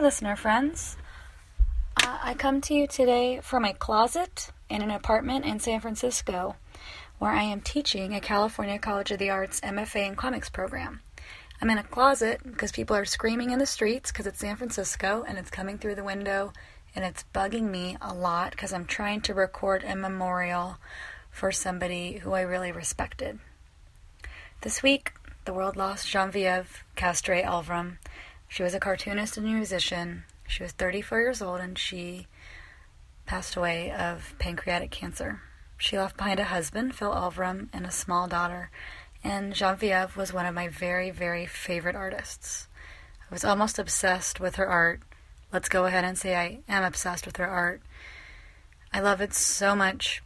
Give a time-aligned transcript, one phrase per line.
[0.00, 0.96] Listener friends.
[2.04, 6.54] Uh, I come to you today from a closet in an apartment in San Francisco
[7.18, 11.00] where I am teaching a California College of the Arts MFA in Comics program.
[11.60, 15.24] I'm in a closet because people are screaming in the streets because it's San Francisco
[15.26, 16.52] and it's coming through the window
[16.94, 20.76] and it's bugging me a lot because I'm trying to record a memorial
[21.28, 23.40] for somebody who I really respected.
[24.60, 25.12] This week,
[25.44, 27.96] the world lost Genevieve Castrée Elverum.
[28.48, 30.24] She was a cartoonist and musician.
[30.46, 32.26] She was 34 years old and she
[33.26, 35.42] passed away of pancreatic cancer.
[35.76, 38.70] She left behind a husband, Phil Elverum, and a small daughter
[39.24, 42.68] and Genevieve was one of my very, very favorite artists.
[43.30, 45.00] I was almost obsessed with her art.
[45.52, 47.82] Let's go ahead and say I am obsessed with her art.
[48.92, 50.22] I love it so much,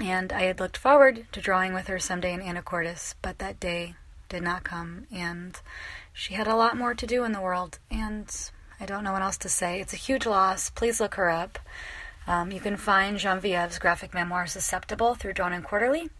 [0.00, 3.94] and I had looked forward to drawing with her someday in Anacortes, but that day
[4.28, 5.60] did not come, and
[6.12, 8.30] she had a lot more to do in the world, and
[8.78, 9.80] I don't know what else to say.
[9.80, 10.70] It's a huge loss.
[10.70, 11.58] Please look her up.
[12.26, 16.10] Um, you can find Genevieve's graphic memoir Susceptible through Drawn and Quarterly.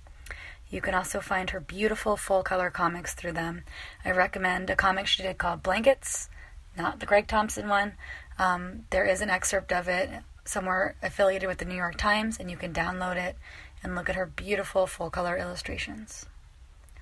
[0.71, 3.63] You can also find her beautiful full color comics through them.
[4.05, 6.31] I recommend a comic she did called Blankets,
[6.77, 7.93] not the Craig Thompson one.
[8.39, 10.09] Um, there is an excerpt of it
[10.45, 13.37] somewhere affiliated with the New York Times, and you can download it
[13.83, 16.27] and look at her beautiful full color illustrations.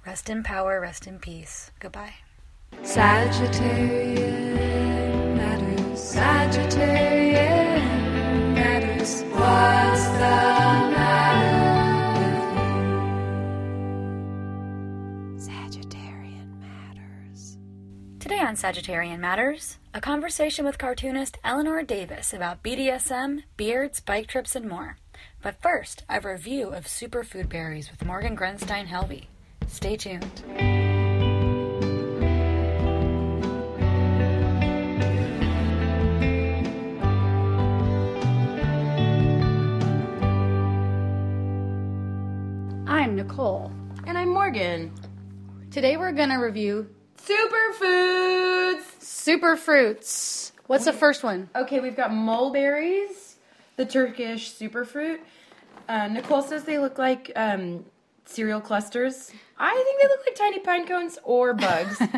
[0.05, 1.70] Rest in power, rest in peace.
[1.78, 2.14] Goodbye.
[2.80, 4.56] Sagittarian
[5.36, 6.00] matters.
[6.14, 7.82] Sagittarian
[8.54, 9.22] matters.
[9.24, 11.60] What's the matter?
[15.36, 17.58] Sagittarian Matters.
[18.18, 24.56] Today on Sagittarian Matters, a conversation with cartoonist Eleanor Davis about BDSM, beards, bike trips,
[24.56, 24.96] and more.
[25.42, 29.27] But first, a review of superfood berries with Morgan Grenstein Helvey.
[29.68, 30.89] Stay tuned.
[43.20, 43.70] Nicole.
[44.06, 44.95] And I'm Morgan.
[45.70, 48.80] Today we're going to review Superfoods!
[48.98, 50.52] super fruits.
[50.68, 51.50] What's the first one?
[51.55, 53.36] Okay, we've got mulberries,
[53.77, 55.18] the Turkish superfruit.
[55.86, 57.84] Uh, Nicole says they look like um,
[58.24, 59.30] cereal clusters.
[59.58, 62.00] I think they look like tiny pine cones or bugs.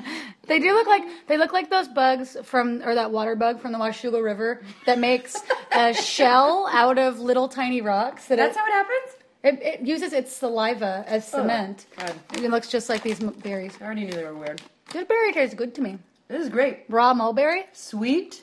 [0.49, 3.71] They do look like they look like those bugs from or that water bug from
[3.71, 5.37] the Washougal River that makes
[5.73, 8.27] a shell out of little tiny rocks.
[8.27, 9.22] That That's it, how it happens?
[9.43, 11.87] It, it uses its saliva as oh, cement.
[11.97, 12.15] God.
[12.35, 13.77] It looks just like these m- berries.
[13.81, 14.63] I already knew they were weird.
[14.91, 15.99] Good berry tastes good to me.
[16.29, 16.85] This is great.
[16.89, 17.65] Raw mulberry.
[17.73, 18.43] Sweet.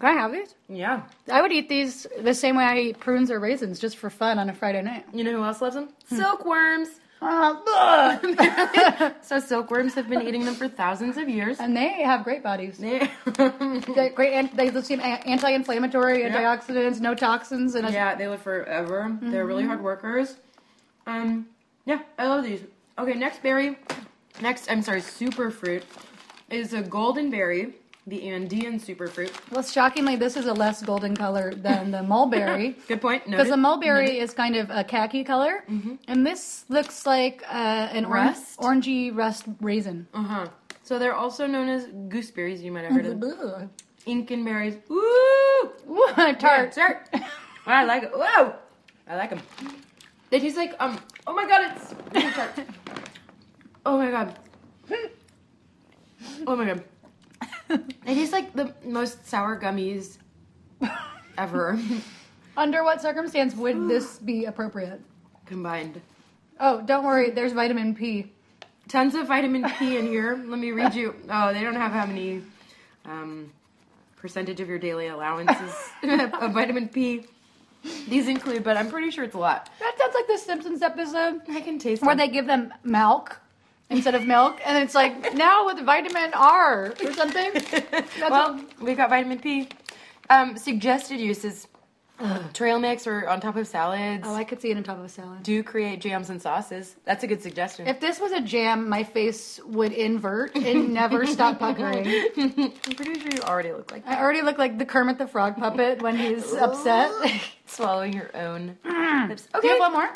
[0.00, 0.54] Can I have these?
[0.68, 1.02] Yeah.
[1.30, 4.38] I would eat these the same way I eat prunes or raisins, just for fun
[4.38, 5.04] on a Friday night.
[5.12, 5.88] You know who else loves them?
[6.08, 6.16] Hmm.
[6.16, 6.88] Silkworms.
[7.20, 8.18] Uh,
[9.22, 11.58] So silkworms have been eating them for thousands of years.
[11.60, 12.78] and they have great bodies.
[12.78, 14.56] They- great.
[14.56, 19.16] They seem anti-inflammatory, antioxidants, no toxins, and Yeah, they live forever.
[19.20, 20.36] They're really hard workers.
[21.06, 21.46] Um,
[21.86, 22.60] yeah, I love these.
[22.98, 23.78] Okay, next berry,
[24.42, 25.84] next I'm sorry, super fruit
[26.50, 27.74] is a golden berry,
[28.08, 29.30] the Andean superfruit.
[29.50, 32.76] Well, shockingly, this is a less golden color than the mulberry.
[32.88, 33.24] Good point.
[33.26, 35.64] Because the mulberry is kind of a khaki color,
[36.08, 40.06] and this looks like uh, an orange, orangey rust raisin.
[40.14, 40.46] Uh huh.
[40.82, 42.62] So they're also known as gooseberries.
[42.62, 43.70] You might have heard of them.
[44.06, 44.76] Incan berries.
[44.90, 46.72] Ooh, Ooh, tart.
[46.72, 47.10] tart.
[47.66, 48.10] I like it.
[48.14, 48.54] Whoa,
[49.06, 49.40] I like them.
[50.30, 50.98] They taste like um.
[51.26, 52.58] Oh my god, it's tart.
[53.84, 54.38] oh my god.
[56.46, 56.84] Oh my god.
[57.68, 60.18] They taste like the most sour gummies
[61.36, 61.78] ever
[62.56, 65.00] Under what circumstance would this be appropriate?
[65.46, 66.00] combined.
[66.60, 67.30] Oh, don't worry.
[67.30, 68.32] There's vitamin P.
[68.88, 70.42] Tons of vitamin P in here.
[70.46, 71.14] Let me read you.
[71.30, 72.42] Oh, they don't have how many
[73.06, 73.50] um,
[74.16, 77.24] percentage of your daily allowances of vitamin P.
[78.08, 79.70] These include, but I'm pretty sure it's a lot.
[79.78, 82.26] That sounds like the Simpsons episode I can taste where them.
[82.26, 83.40] they give them milk
[83.90, 87.50] instead of milk, and it's like now with vitamin R or something.
[88.20, 89.68] Well, we've got vitamin P.
[90.30, 91.66] Um, suggested uses
[92.52, 94.24] trail mix or on top of salads.
[94.26, 95.42] oh, I could see it on top of a salad.
[95.44, 96.96] do create jams and sauces.
[97.04, 97.86] That's a good suggestion.
[97.86, 102.06] If this was a jam, my face would invert and never stop puckering.
[102.36, 104.18] I'm pretty sure you already look like that.
[104.18, 107.10] I already look like the Kermit the Frog puppet when he's upset.
[107.66, 108.76] swallowing your own
[109.28, 109.46] lips.
[109.60, 110.08] Do you have one more?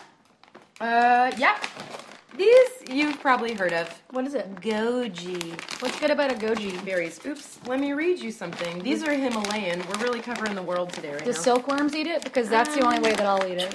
[0.81, 1.57] Uh, yeah.
[2.37, 3.89] These you've probably heard of.
[4.11, 4.55] What is it?
[4.57, 6.83] Goji What's good about a goji?
[6.85, 7.21] berries.
[7.27, 7.59] Oops.
[7.67, 8.83] Let me read you something.
[8.83, 9.83] These are Himalayan.
[9.89, 11.37] We're really covering the world today, right Do now.
[11.39, 12.25] silkworms eat it?
[12.25, 13.75] Because that's the only way that I'll eat it.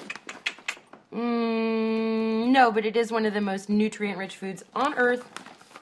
[1.14, 5.24] Mm, no, but it is one of the most nutrient-rich foods on Earth.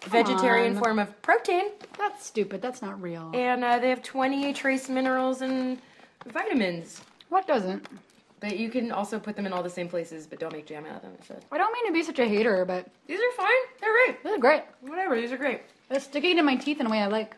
[0.07, 0.83] vegetarian on.
[0.83, 2.61] form of protein, That's stupid.
[2.61, 3.31] That's not real.
[3.33, 5.79] and uh, they have 28 trace minerals and
[6.27, 7.01] vitamins.
[7.29, 7.87] What doesn't?
[8.45, 10.85] But you can also put them in all the same places, but don't make jam
[10.85, 11.13] out of them.
[11.27, 11.35] So.
[11.51, 13.49] I don't mean to be such a hater, but These are fine.
[13.81, 14.21] They're great.
[14.21, 14.63] this is great.
[14.81, 15.19] Whatever.
[15.19, 15.61] These are great.
[15.89, 17.35] They're sticking to my teeth in a way I like.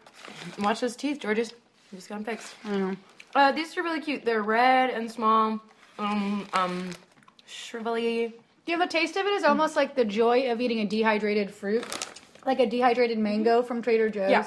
[0.60, 1.54] Watch those teeth, Georges.
[1.94, 2.56] You just got them fixed.
[2.66, 2.98] I don't know.
[3.36, 4.26] Uh, these are really cute.
[4.26, 5.62] They're red and small.
[5.98, 6.90] Um, um,
[7.48, 8.34] shrivelly.
[8.66, 11.86] Yeah, the taste of it is almost like the joy of eating a dehydrated fruit,
[12.46, 14.30] like a dehydrated mango from Trader Joe's.
[14.30, 14.46] Yeah.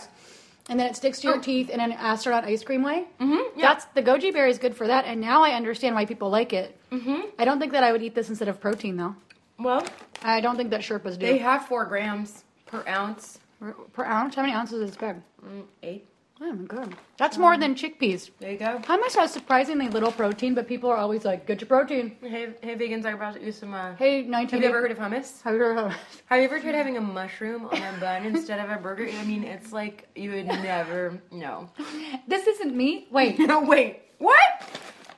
[0.71, 3.05] And then it sticks to your teeth in an astronaut ice cream way.
[3.21, 3.59] Mm-hmm.
[3.59, 3.69] Yeah.
[3.75, 6.53] That's the goji berry is good for that, and now I understand why people like
[6.53, 6.79] it.
[6.93, 7.23] mm-hmm.
[7.39, 9.17] I don't think that I would eat this instead of protein though.
[9.59, 9.85] Well,
[10.23, 11.27] I don't think that Sherpas do.
[11.27, 13.41] they have four grams per ounce.
[13.59, 14.37] per, per ounce.
[14.37, 15.17] How many ounces is this bag?
[15.45, 16.07] Mm, eight.
[16.43, 18.31] Oh my god, that's more than chickpeas.
[18.39, 18.79] There you go.
[18.85, 22.77] Hummus has surprisingly little protein, but people are always like, "Get your protein." Hey, hey,
[22.77, 23.05] vegans!
[23.05, 23.75] I'm about to do some.
[23.75, 24.63] Uh, Hey, nineteen.
[24.63, 25.43] have you ever heard of hummus?
[25.43, 25.97] Have you ever heard of
[26.31, 29.07] Have you ever tried having a mushroom on a bun instead of a burger?
[29.21, 31.69] I mean, it's like you would never know.
[32.27, 33.07] This isn't me.
[33.11, 34.01] Wait, No, wait.
[34.19, 34.41] What?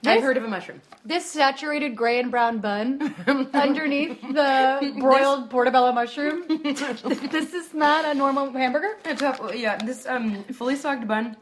[0.02, 0.80] This- I've heard of a mushroom.
[1.04, 3.14] this saturated gray and brown bun
[3.54, 6.42] underneath the broiled portobello mushroom.
[6.64, 8.96] this is not a normal hamburger.
[9.04, 11.36] It's a, yeah, this um fully socked bun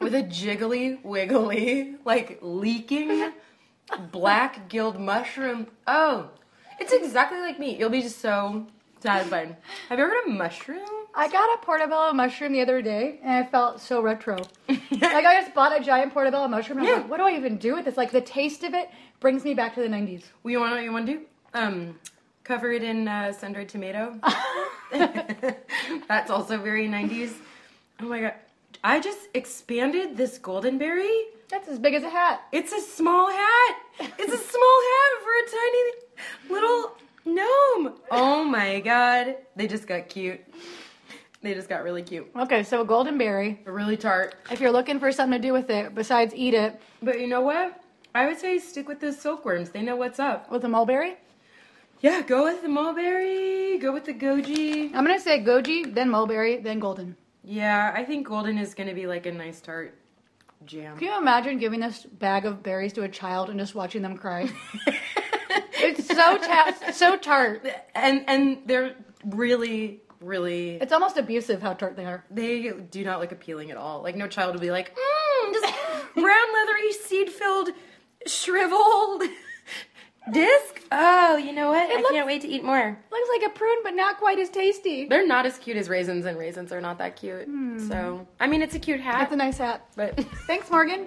[0.00, 3.32] with a jiggly, wiggly, like leaking
[4.12, 5.66] black gilled mushroom.
[5.88, 6.30] Oh,
[6.78, 7.76] it's exactly like me.
[7.76, 8.66] You'll be just so
[9.00, 9.56] satisfied.
[9.88, 10.86] Have you ever heard of mushroom?
[11.18, 14.36] I got a portobello mushroom the other day, and I felt so retro.
[14.68, 16.78] like I just bought a giant portobello mushroom.
[16.78, 16.94] And Yeah.
[16.94, 17.96] like, what do I even do with this?
[17.96, 18.88] Like the taste of it
[19.18, 20.22] brings me back to the '90s.
[20.44, 21.20] Well, you want to what you want to do?
[21.54, 21.98] Um,
[22.44, 24.18] cover it in uh, sun-dried tomato.
[24.92, 27.32] That's also very 90s.
[28.00, 28.34] Oh my god.
[28.84, 31.24] I just expanded this golden berry.
[31.48, 32.42] That's as big as a hat.
[32.52, 33.76] It's a small hat.
[33.98, 37.94] It's a small hat for a tiny little gnome.
[38.12, 39.36] Oh my god.
[39.56, 40.40] They just got cute.
[41.40, 42.28] They just got really cute.
[42.36, 43.60] Okay, so a golden berry.
[43.64, 44.34] Really tart.
[44.50, 47.40] If you're looking for something to do with it besides eat it But you know
[47.42, 47.80] what?
[48.14, 49.70] I would say stick with the silkworms.
[49.70, 50.50] They know what's up.
[50.50, 51.16] with a mulberry,
[52.00, 53.78] Yeah, go with the mulberry.
[53.78, 54.86] Go with the goji.
[54.94, 57.16] I'm gonna say goji, then mulberry, then golden.
[57.44, 59.96] Yeah, I think golden is gonna be like a nice tart
[60.66, 60.96] jam.
[60.98, 64.16] Can you imagine giving this bag of berries to a child and just watching them
[64.16, 64.50] cry?
[65.74, 67.64] it's so ta- so tart.
[67.94, 68.96] and and they're
[69.26, 72.24] really really It's almost abusive how tart they are.
[72.30, 74.02] they do not look appealing at all.
[74.02, 75.70] Like no child would be like, mmm, this
[76.14, 77.70] brown leathery seed filled
[78.26, 79.22] shriveled
[80.32, 80.82] disc.
[80.92, 81.90] Oh, you know what?
[81.90, 82.98] I looks- can't wait to eat more.
[83.10, 85.06] Looks like a prune, but not quite as tasty.
[85.06, 87.44] They're not as cute as raisins, and raisins are not that cute.
[87.46, 87.78] Hmm.
[87.88, 89.86] So I mean, it's a cute hat, That's a nice hat.
[89.96, 91.06] but Thanks, Morgan.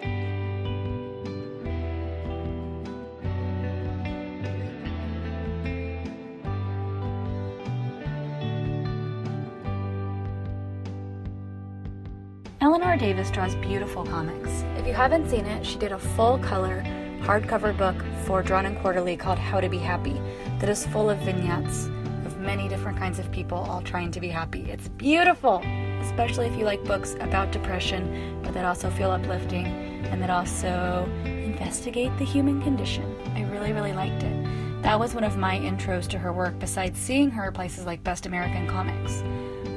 [12.62, 14.64] Eleanor Davis draws beautiful comics.
[14.78, 16.84] If you haven't seen it, she did a full color
[17.22, 20.22] hardcover book for Drawn and Quarterly called How to Be Happy
[20.60, 21.88] that is full of vignettes
[22.24, 24.70] of many different kinds of people all trying to be happy.
[24.70, 25.64] It's beautiful,
[26.02, 31.10] especially if you like books about depression, but that also feel uplifting and that also
[31.26, 33.16] investigate the human condition.
[33.36, 34.84] I really, really liked it.
[34.84, 38.28] That was one of my intros to her work, besides seeing her places like Best
[38.28, 39.22] American Comics.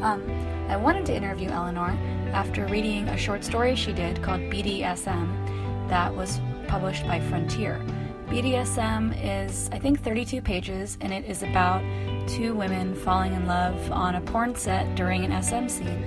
[0.03, 0.23] Um,
[0.69, 1.97] I wanted to interview Eleanor
[2.35, 7.81] after reading a short story she did called BDSM that was published by Frontier.
[8.27, 11.81] BDSM is, I think, 32 pages, and it is about
[12.29, 16.03] two women falling in love on a porn set during an SM scene.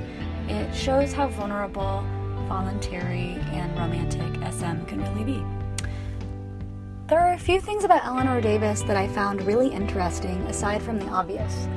[0.50, 2.04] It shows how vulnerable,
[2.50, 5.88] voluntary, and romantic SM can really be.
[7.08, 11.00] There are a few things about Eleanor Davis that I found really interesting, aside from
[11.00, 11.70] the obvious.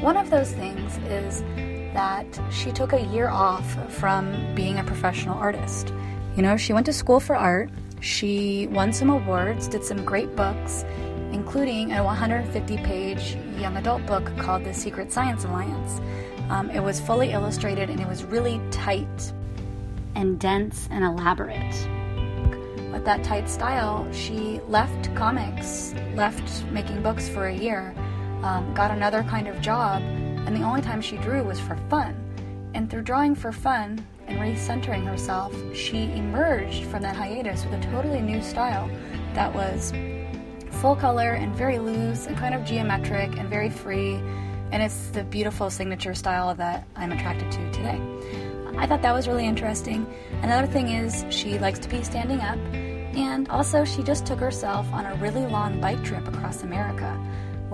[0.00, 1.42] One of those things is
[1.94, 5.94] that she took a year off from being a professional artist.
[6.36, 7.70] You know, she went to school for art,
[8.00, 10.84] she won some awards, did some great books,
[11.32, 16.00] including a 150 page young adult book called The Secret Science Alliance.
[16.50, 19.32] Um, it was fully illustrated and it was really tight
[20.14, 21.88] and dense and elaborate
[22.94, 27.92] with that tight style, she left comics, left making books for a year,
[28.44, 30.00] um, got another kind of job,
[30.46, 32.14] and the only time she drew was for fun.
[32.74, 37.82] And through drawing for fun and recentering herself, she emerged from that hiatus with a
[37.90, 38.90] totally new style
[39.34, 39.92] that was
[40.80, 44.14] full color and very loose and kind of geometric and very free.
[44.72, 48.00] And it's the beautiful signature style that I'm attracted to today.
[48.76, 50.04] I thought that was really interesting.
[50.42, 52.58] Another thing is she likes to be standing up,
[53.16, 57.18] and also she just took herself on a really long bike trip across America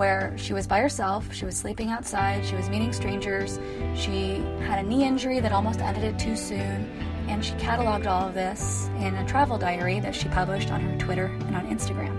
[0.01, 3.59] where she was by herself, she was sleeping outside, she was meeting strangers,
[3.93, 6.89] she had a knee injury that almost ended it too soon,
[7.27, 10.97] and she cataloged all of this in a travel diary that she published on her
[10.97, 12.17] Twitter and on Instagram.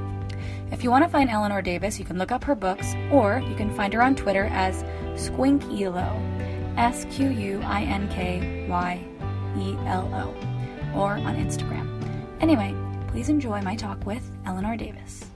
[0.70, 3.56] If you want to find Eleanor Davis, you can look up her books, or you
[3.56, 4.84] can find her on Twitter as
[5.20, 6.08] Squinkyelo,
[6.78, 9.04] S Q U I N K Y
[9.58, 11.88] E L O, or on Instagram.
[12.40, 12.72] Anyway,
[13.08, 15.31] please enjoy my talk with Eleanor Davis.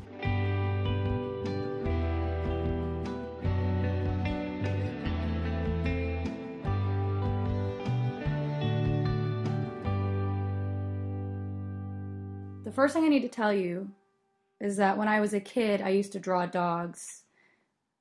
[12.76, 13.88] First thing I need to tell you
[14.60, 17.22] is that when I was a kid, I used to draw dogs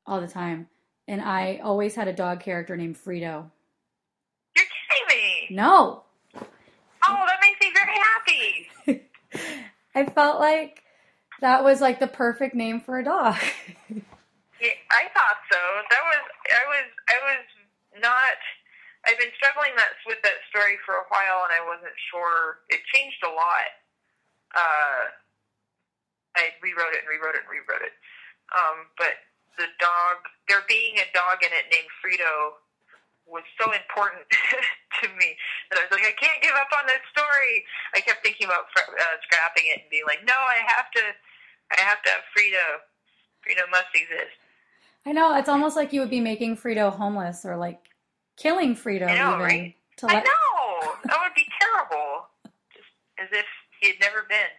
[0.06, 0.68] all the time.
[1.08, 3.50] And I always had a dog character named Frito.
[4.56, 5.56] You're kidding me.
[5.56, 6.04] No!
[6.36, 7.98] Oh, that makes me very
[8.92, 9.02] happy.
[9.96, 10.84] I felt like
[11.40, 13.38] that was like the perfect name for a dog.
[14.56, 15.60] Yeah, I thought so.
[15.92, 17.44] That was I was I was
[18.00, 18.40] not.
[19.04, 22.64] I've been struggling that with that story for a while, and I wasn't sure.
[22.72, 23.68] It changed a lot.
[24.56, 25.12] Uh,
[26.36, 27.96] I rewrote it and rewrote it and rewrote it.
[28.52, 29.20] Um, but
[29.58, 32.60] the dog, there being a dog in it named Frito,
[33.26, 34.22] was so important
[35.02, 35.34] to me
[35.72, 37.66] that I was like, I can't give up on this story.
[37.98, 41.04] I kept thinking about uh, scrapping it and being like, no, I have to,
[41.74, 42.86] I have to have Frito.
[43.42, 44.38] Frito must exist.
[45.06, 47.82] I know, it's almost like you would be making Frito homeless or like
[48.38, 49.42] killing Frito I know, even.
[49.42, 49.76] right?
[49.98, 52.28] To I know that would be terrible.
[52.74, 53.46] Just as if
[53.82, 54.52] he had never been.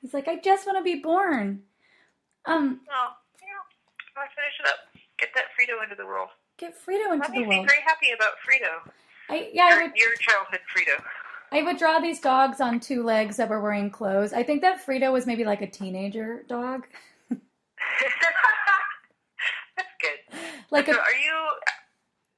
[0.00, 1.62] He's like, I just want to be born.
[2.44, 3.08] Um, Oh,
[3.40, 4.20] yeah.
[4.22, 4.74] I finish it up.
[5.18, 6.28] Get that Frito into the world.
[6.58, 7.68] get Frito into That the makes me world.
[7.68, 8.90] very happy about Frito.
[9.30, 11.00] I yeah, I would your childhood Frito.
[11.52, 14.32] I would draw these dogs on two legs that were wearing clothes.
[14.32, 16.86] I think that Frito was maybe like a teenager dog.
[19.76, 20.18] That's good.
[20.70, 21.34] Like so a, are you?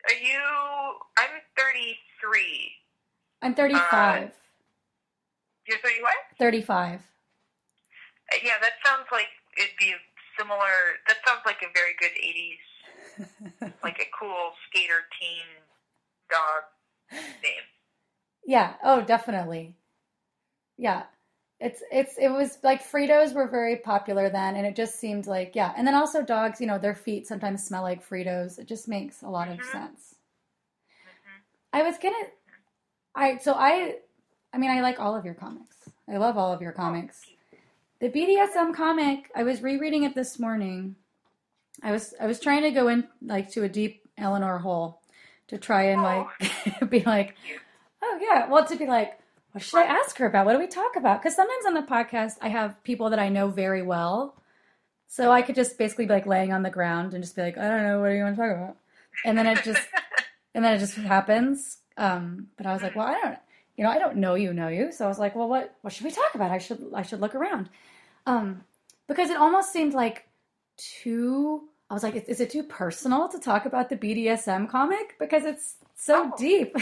[0.09, 0.41] Are you?
[1.19, 2.73] I'm 33.
[3.43, 4.33] I'm 35.
[5.67, 6.13] You're 31.
[6.39, 7.01] 35.
[7.01, 9.29] Uh, Yeah, that sounds like
[9.59, 9.95] it'd be
[10.39, 11.01] similar.
[11.09, 15.47] That sounds like a very good 80s, like a cool skater teen
[16.31, 16.65] dog
[17.43, 17.63] name.
[18.47, 18.75] Yeah.
[18.83, 19.75] Oh, definitely.
[20.77, 21.05] Yeah.
[21.61, 25.53] It's it's it was like Fritos were very popular then, and it just seemed like
[25.55, 25.73] yeah.
[25.77, 28.59] And then also dogs, you know, their feet sometimes smell like Fritos.
[28.59, 29.65] It just makes a lot of Mhm.
[29.65, 30.17] sense.
[31.73, 32.15] I was gonna,
[33.15, 33.97] I so I,
[34.55, 35.77] I mean, I like all of your comics.
[36.09, 37.23] I love all of your comics.
[37.99, 40.95] The BDSM comic, I was rereading it this morning.
[41.83, 45.01] I was I was trying to go in like to a deep Eleanor hole
[45.49, 47.35] to try and like be like,
[48.01, 49.19] oh yeah, well to be like,
[49.51, 50.47] what should I ask her about?
[50.47, 51.21] What do we talk about?
[51.21, 54.37] Because sometimes on the podcast I have people that I know very well,
[55.09, 57.59] so I could just basically be like laying on the ground and just be like,
[57.59, 58.77] I don't know, what do you want to talk about?
[59.25, 59.83] And then it just
[60.55, 61.79] and then it just happens.
[61.97, 63.39] Um, but I was like, well, I don't,
[63.77, 64.93] you know, I don't know you, know you.
[64.93, 66.51] So I was like, well, what, what should we talk about?
[66.51, 67.69] I should, I should look around,
[68.27, 68.63] um,
[69.09, 70.27] because it almost seemed like
[70.77, 71.69] too.
[71.91, 75.45] I was like, is, is it too personal to talk about the BDSM comic because
[75.45, 76.37] it's so Oh.
[76.39, 76.75] deep?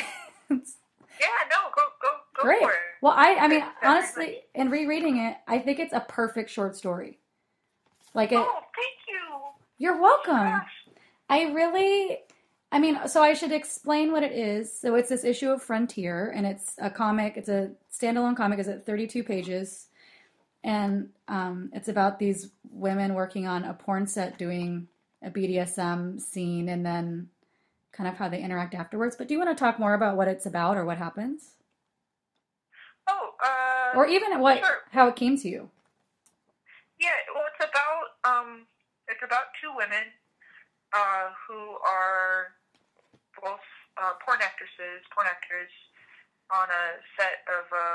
[0.51, 0.77] It's
[1.21, 2.63] Yeah, no, go go go great.
[2.63, 2.77] for it.
[3.03, 7.19] Well, I, I mean, honestly, in rereading it, I think it's a perfect short story.
[8.15, 9.41] Like it, Oh, thank you.
[9.79, 10.35] you're welcome.
[10.35, 10.67] Gosh.
[11.29, 12.19] I really,
[12.73, 14.73] I mean, so I should explain what it is.
[14.77, 17.37] So it's this issue of Frontier, and it's a comic.
[17.37, 18.59] It's a standalone comic.
[18.59, 19.89] It's at 32 pages,
[20.65, 24.89] and um, it's about these women working on a porn set doing
[25.23, 27.29] a BDSM scene, and then
[27.93, 29.17] kind of how they interact afterwards.
[29.17, 31.51] But do you want to talk more about what it's about or what happens,
[33.07, 34.79] Oh, uh, or even what Sure.
[34.93, 35.71] how it came to you?
[36.99, 38.67] Yeah, well, it's about um,
[39.09, 40.05] it's about two women
[40.95, 42.55] uh, who are
[43.43, 43.67] both
[43.99, 45.71] uh, porn actresses, porn actors,
[46.49, 46.85] on a
[47.19, 47.91] set of a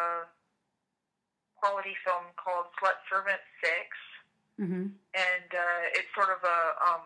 [1.57, 3.87] quality film called Slut Servant Six,
[4.57, 4.89] Mm-hmm.
[5.13, 7.05] and uh, it's sort of a um,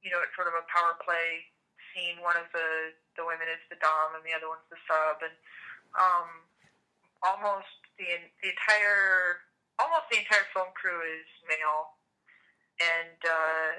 [0.00, 1.44] you know, it's sort of a power play
[1.92, 2.16] scene.
[2.24, 5.36] One of the the women is the dom, and the other one's the sub, and
[6.00, 6.28] um,
[7.20, 7.68] almost
[8.00, 8.08] the
[8.40, 9.44] the entire
[9.76, 12.00] almost the entire film crew is male,
[12.80, 13.70] and uh,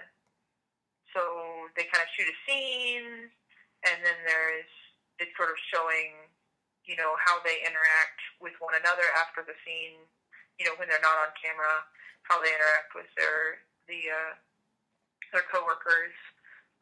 [1.13, 3.29] so they kind of shoot a scene,
[3.85, 4.69] and then there's
[5.19, 6.15] it's sort of showing,
[6.87, 9.99] you know, how they interact with one another after the scene,
[10.55, 11.83] you know, when they're not on camera,
[12.23, 14.33] how they interact with their the uh,
[15.33, 16.15] their coworkers,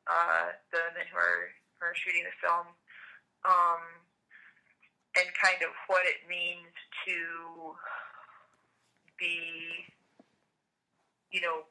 [0.06, 2.68] uh, the men who are who are shooting the film.
[3.46, 3.82] Um,
[5.18, 6.70] and kind of what it means
[7.10, 7.74] to
[9.18, 9.88] be,
[11.32, 11.66] you know,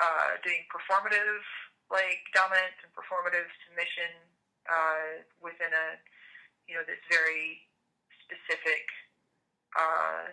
[0.00, 1.44] uh, doing performative
[1.90, 4.10] like dominance and performative submission
[4.66, 5.86] uh, within a
[6.66, 7.62] you know this very
[8.26, 8.84] specific
[9.78, 10.30] uh,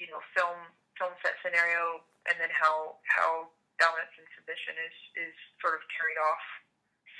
[0.00, 0.56] you know film
[0.96, 4.96] film set scenario, and then how how dominance and submission is
[5.28, 6.44] is sort of carried off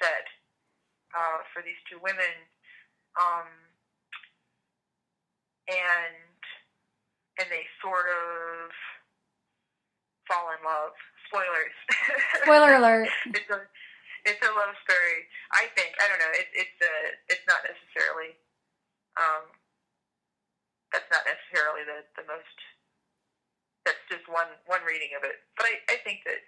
[0.00, 0.26] set
[1.14, 2.34] uh, for these two women,
[3.20, 3.48] um,
[5.68, 6.40] and
[7.38, 8.72] and they sort of
[10.26, 10.96] fall in love.
[11.28, 11.76] Spoilers.
[12.42, 13.08] Spoiler alert.
[13.32, 13.60] it's a
[14.24, 15.18] it's a love story.
[15.52, 16.32] I think I don't know.
[16.34, 16.94] It, it's a
[17.28, 18.34] it's not necessarily
[19.16, 19.44] um,
[20.92, 22.56] that's not necessarily the the most.
[23.84, 25.36] That's just one one reading of it.
[25.56, 26.40] But I I think that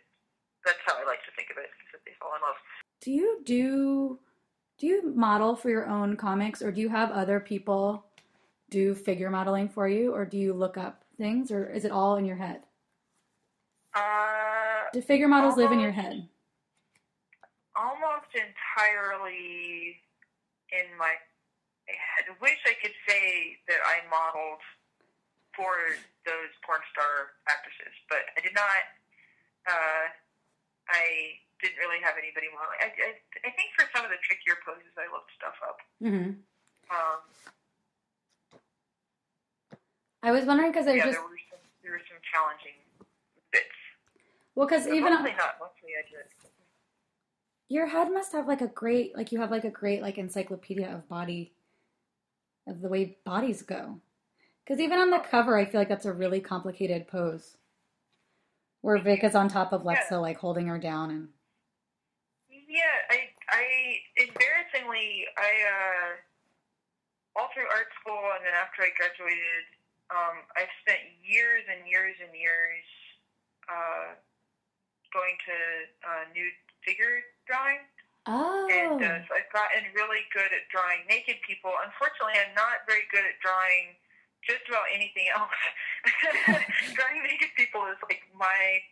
[0.65, 1.69] that's how I like to think of it.
[1.69, 2.59] Is that they fall in love.
[3.01, 4.19] Do you do
[4.79, 8.05] do you model for your own comics or do you have other people
[8.71, 12.17] do figure modeling for you or do you look up things or is it all
[12.17, 12.63] in your head?
[13.95, 14.01] Uh,
[14.93, 16.29] Do figure models live in your head?
[17.81, 19.97] almost entirely
[20.69, 21.17] in my
[21.89, 22.29] head.
[22.29, 24.63] I wish I could say that I modeled
[25.57, 25.73] for
[26.29, 28.85] those porn star actresses, but I did not.
[29.67, 30.05] Uh,
[30.91, 32.81] I didn't really have anybody modeling.
[32.81, 33.11] I, I,
[33.47, 35.79] I think for some of the trickier poses, I looked stuff up.
[36.01, 36.41] Mm-hmm.
[36.91, 37.21] Um,
[40.23, 42.80] I was wondering because I yeah, just there were some there were some challenging.
[44.61, 45.57] Well because even mostly not.
[45.59, 46.05] Mostly I
[47.71, 50.93] your head must have like a great like you have like a great like encyclopedia
[50.93, 51.53] of body
[52.67, 54.01] of the way bodies go.
[54.63, 57.57] Because even on the cover, I feel like that's a really complicated pose
[58.83, 60.19] where Vic is on top of Lexa, Yeah.
[60.19, 61.29] like holding her down and.
[62.51, 69.65] Yeah, I, I embarrassingly, I uh, all through art school and then after I graduated,
[70.11, 72.85] um, I spent years and years and years
[73.67, 74.15] uh,
[75.13, 75.57] going to
[76.07, 77.83] uh, nude figure drawing,
[78.29, 78.69] Oh.
[78.69, 81.73] and uh, so I've gotten really good at drawing naked people.
[81.83, 83.97] Unfortunately, I'm not very good at drawing
[84.45, 85.57] just about anything else.
[86.97, 88.85] drawing naked people is like my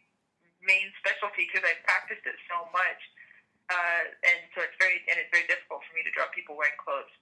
[0.64, 3.00] main specialty because I practiced it so much
[3.68, 6.76] uh, and so it's very and it's very difficult for me to draw people wearing
[6.80, 7.12] clothes,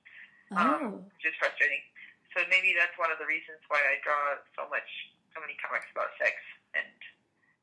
[0.55, 0.63] oh.
[0.63, 1.83] um, which is frustrating.
[2.35, 4.87] So maybe that's one of the reasons why I draw so much,
[5.35, 6.39] so many comics about sex
[6.77, 6.87] and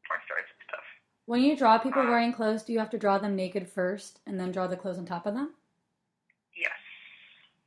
[0.04, 0.88] porn stars and stuff.
[1.26, 4.40] When you draw people wearing clothes, do you have to draw them naked first and
[4.40, 5.54] then draw the clothes on top of them?
[6.56, 6.72] Yes,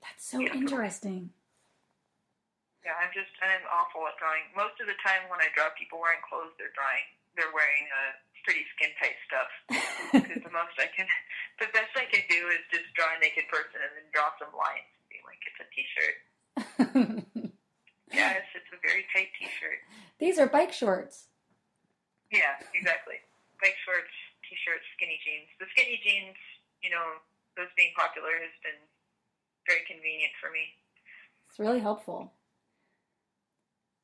[0.02, 0.52] That's so Yeah.
[0.54, 1.32] interesting.
[2.84, 4.44] yeah, I'm just I'm awful at drawing.
[4.54, 7.02] Most of the time when I draw people wearing clothes, they're drawing,
[7.34, 8.12] they're wearing uh,
[8.44, 9.50] pretty skin tight stuff.
[10.12, 11.06] Because the most I can,
[11.60, 14.54] the best I can do is just draw a naked person and then draw some
[14.54, 16.16] lines, and be like it's a t-shirt.
[18.12, 19.82] Yes, it's a very tight t-shirt.
[20.20, 21.26] These are bike shorts.
[22.30, 23.16] Yeah, exactly.
[23.62, 24.12] Bike shorts,
[24.48, 25.48] t-shirts, skinny jeans.
[25.58, 26.36] The skinny jeans,
[26.82, 27.20] you know,
[27.56, 28.78] those being popular has been
[29.66, 30.64] very convenient for me.
[31.48, 32.32] It's really helpful.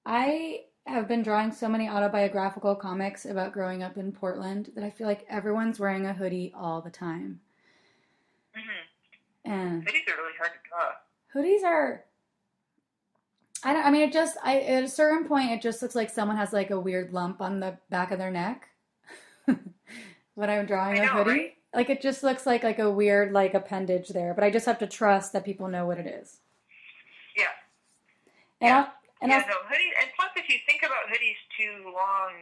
[0.07, 4.91] I have been drawing so many autobiographical comics about growing up in Portland that I
[4.91, 7.41] feel like everyone's wearing a hoodie all the time.
[8.55, 10.93] hmm And Hoodies are really hard to draw.
[11.35, 12.05] hoodies are
[13.63, 16.11] I don't I mean it just I at a certain point it just looks like
[16.11, 18.69] someone has like a weird lump on the back of their neck
[20.35, 21.31] when I'm drawing I a know, hoodie.
[21.31, 21.55] right?
[21.75, 24.79] Like it just looks like like a weird like appendage there, but I just have
[24.81, 26.39] to trust that people know what it is.
[27.37, 27.45] Yeah.
[28.61, 28.79] And Yeah.
[28.79, 32.33] I'll, and yeah, I'll, no, hoodies, and plus if you think about hoodies too long,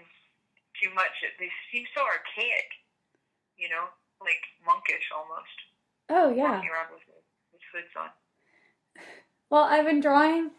[0.82, 2.66] too much, they seem so archaic,
[3.56, 3.84] you know,
[4.20, 5.56] like monkish almost.
[6.08, 6.52] oh yeah.
[6.56, 7.02] Walking around with,
[7.52, 8.08] with hoods on.
[9.50, 10.50] Well, I've been drawing.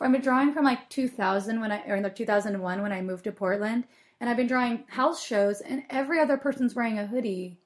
[0.00, 3.32] I've been drawing from like 2000 when I or like 2001 when I moved to
[3.32, 3.84] Portland,
[4.20, 7.58] and I've been drawing house shows, and every other person's wearing a hoodie.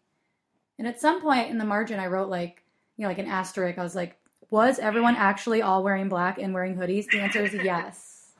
[0.79, 2.63] And at some point in the margin, I wrote like
[2.97, 3.79] you know like an asterisk.
[3.79, 4.17] I was like,
[4.51, 7.07] was everyone actually all wearing black and wearing hoodies?
[7.11, 8.33] The answer is yes.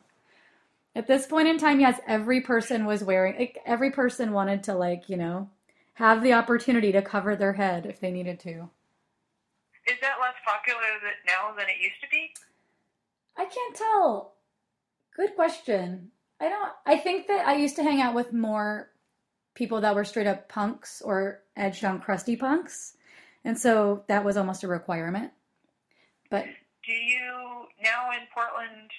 [0.97, 3.39] At this point in time, yes, every person was wearing.
[3.39, 5.49] Like, every person wanted to like you know
[5.95, 8.71] have the opportunity to cover their head if they needed to.
[9.87, 10.81] Is that less popular
[11.27, 12.35] now than it used to be?
[13.37, 14.35] I can't tell.
[15.17, 16.11] Good question.
[16.41, 16.73] I don't.
[16.87, 18.91] I think that I used to hang out with more
[19.55, 22.95] people that were straight up punks or edged on crusty punks,
[23.45, 25.33] and so that was almost a requirement.
[26.31, 26.47] But
[26.87, 28.91] Do you now in Portland?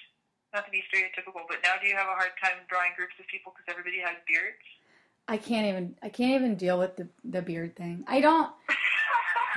[0.54, 3.26] Not to be stereotypical, but now do you have a hard time drawing groups of
[3.26, 4.60] people because everybody has beards?
[5.26, 5.96] I can't even.
[6.02, 8.04] I can't even deal with the the beard thing.
[8.06, 8.50] I don't.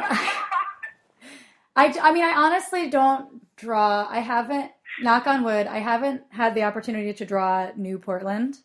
[1.76, 4.08] I, I mean, I honestly don't draw.
[4.10, 8.60] I haven't, knock on wood, I haven't had the opportunity to draw New Portland.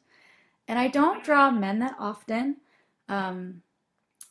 [0.68, 2.56] and I don't draw men that often,
[3.08, 3.62] um,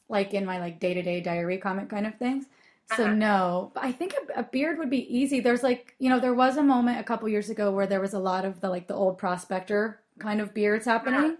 [0.09, 2.45] like in my like day to day diary comic kind of things.
[2.85, 3.13] So Uh-huh.
[3.13, 5.39] no, but I think a, a beard would be easy.
[5.39, 8.13] There's like you know there was a moment a couple years ago where there was
[8.13, 11.38] a lot of the like the old prospector kind of beards happening,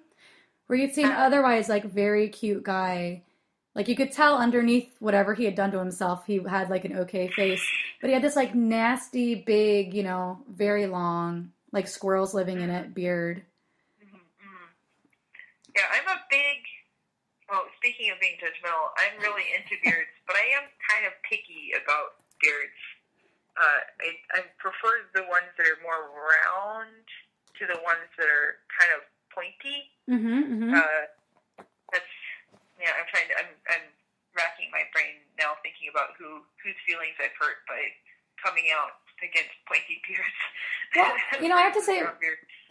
[0.68, 1.14] where you'd see an Uh-huh.
[1.14, 3.24] otherwise like very cute guy.
[3.80, 7.08] Like you could tell underneath whatever he had done to himself, he had like an
[7.08, 7.64] okay face,
[8.02, 12.70] but he had this like nasty, big, you know, very long, like squirrels living in
[12.70, 13.42] it beard.
[14.04, 14.68] Mhm, mhm.
[15.78, 16.60] Yeah, I'm a big.
[17.50, 21.72] Well, speaking of being judgmental, I'm really into beards, but I am kind of picky
[21.72, 22.76] about beards.
[23.56, 27.08] Uh, I, I prefer the ones that are more round
[27.56, 29.88] to the ones that are kind of pointy.
[30.12, 30.68] Mm-hmm.
[30.68, 30.74] mm-hmm.
[30.76, 31.08] Uh,
[32.80, 32.96] yeah.
[32.98, 33.36] I'm trying to.
[33.38, 33.86] I'm I'm
[34.36, 37.80] racking my brain now thinking about who whose feelings I've hurt by
[38.44, 40.40] coming out against pointy beards.
[40.96, 42.02] Well, you know, I have to say-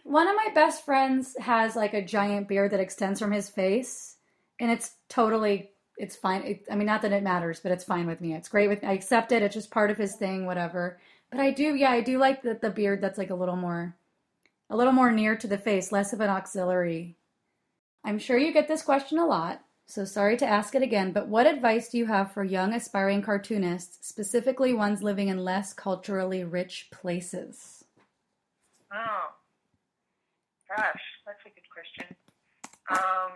[0.03, 4.15] One of my best friends has like a giant beard that extends from his face,
[4.59, 6.43] and it's totally it's fine.
[6.43, 8.33] It, I mean, not that it matters, but it's fine with me.
[8.33, 9.43] It's great with I accept it.
[9.43, 10.99] It's just part of his thing, whatever.
[11.29, 13.95] But I do, yeah, I do like the the beard that's like a little more,
[14.69, 17.15] a little more near to the face, less of an auxiliary.
[18.03, 21.11] I'm sure you get this question a lot, so sorry to ask it again.
[21.11, 25.73] But what advice do you have for young aspiring cartoonists, specifically ones living in less
[25.73, 27.83] culturally rich places?
[28.93, 29.31] Oh,
[30.69, 32.15] gosh, that's a good question.
[32.91, 33.31] Um,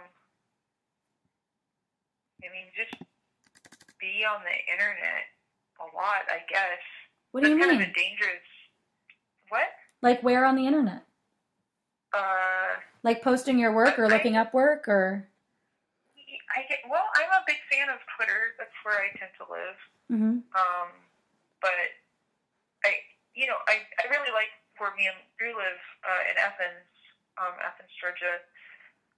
[2.43, 3.01] I mean, just
[3.99, 5.25] be on the internet
[5.79, 6.79] a lot, I guess.
[7.31, 8.45] What do you That's kind of a dangerous.
[9.49, 9.69] What?
[10.03, 11.03] Like where on the internet?
[12.15, 15.29] Uh, Like posting your work or looking up work or
[16.53, 16.85] I get.
[16.89, 18.55] Well, I'm a big fan of Twitter.
[18.55, 19.77] That's where I tend to live.
[20.07, 20.89] hmm Um,
[21.59, 21.91] but
[22.87, 23.03] I,
[23.35, 26.87] you know, I, I really like where me and Drew live uh, in Athens,
[27.35, 28.39] um, Athens, Georgia.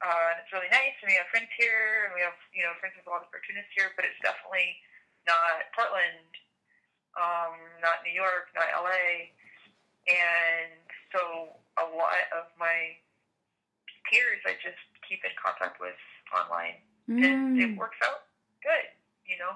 [0.02, 2.76] Uh, and it's really nice, and we have friends here, and we have, you know,
[2.82, 3.94] friends with a lot of cartoonists here.
[3.96, 4.76] But it's definitely
[5.24, 6.30] not Portland,
[7.16, 9.32] um, not New York, not LA,
[10.12, 10.76] and
[11.16, 13.00] so a lot of my
[14.12, 15.98] peers I just keep in contact with
[16.36, 16.76] online,
[17.08, 17.80] and it Mm.
[17.80, 18.28] works out
[18.66, 18.90] good,
[19.30, 19.54] you know.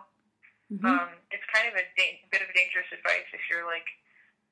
[0.71, 0.85] Mhm.
[0.85, 3.85] Um, it's kind of a da- bit of a dangerous advice if you're like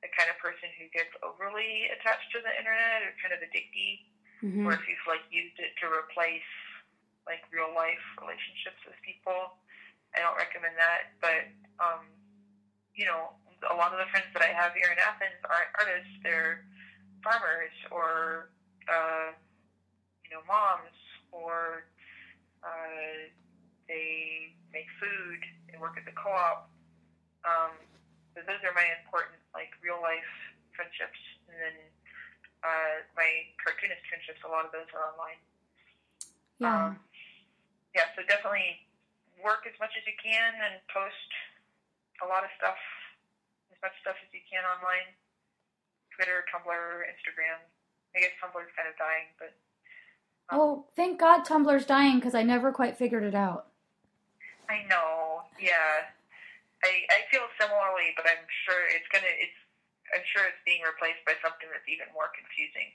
[0.02, 4.02] the kind of person who gets overly attached to the internet or kind of addicty,
[4.42, 4.66] Mhm.
[4.66, 6.46] or if you've like used it to replace
[7.26, 9.54] like real life relationships with people.
[10.16, 11.46] I don't recommend that, but
[11.78, 12.06] um,
[12.94, 13.34] you know,
[13.70, 16.64] a lot of the friends that I have here in Athens aren't artists; they're
[17.22, 18.48] farmers or
[18.88, 19.32] uh,
[20.24, 20.94] you know, moms
[21.32, 21.84] or
[22.62, 23.28] uh,
[23.88, 25.40] they make food
[25.72, 26.68] and work at the co-op.
[27.42, 27.72] Um,
[28.36, 30.28] so those are my important, like real life
[30.76, 31.18] friendships,
[31.50, 31.76] and then
[32.62, 34.38] uh, my cartoonist friendships.
[34.46, 35.40] A lot of those are online.
[36.60, 36.94] Yeah.
[36.94, 37.02] Um,
[37.96, 38.84] yeah, so definitely
[39.42, 41.30] work as much as you can and post
[42.22, 42.78] a lot of stuff,
[43.72, 45.14] as much stuff as you can online.
[46.14, 47.62] Twitter, Tumblr, Instagram.
[48.14, 49.54] I guess Tumblr's kind of dying, but
[50.50, 53.66] Oh, thank God Tumblr's dying because I never quite figured it out.
[54.68, 55.42] I know.
[55.60, 56.08] Yeah,
[56.84, 59.30] I I feel similarly, but I'm sure it's gonna.
[59.40, 59.58] It's
[60.14, 62.88] I'm sure it's being replaced by something that's even more confusing.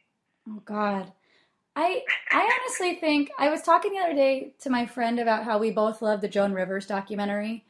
[0.50, 1.12] Oh God.
[1.76, 5.58] I I honestly think I was talking the other day to my friend about how
[5.60, 7.66] we both love the Joan Rivers documentary.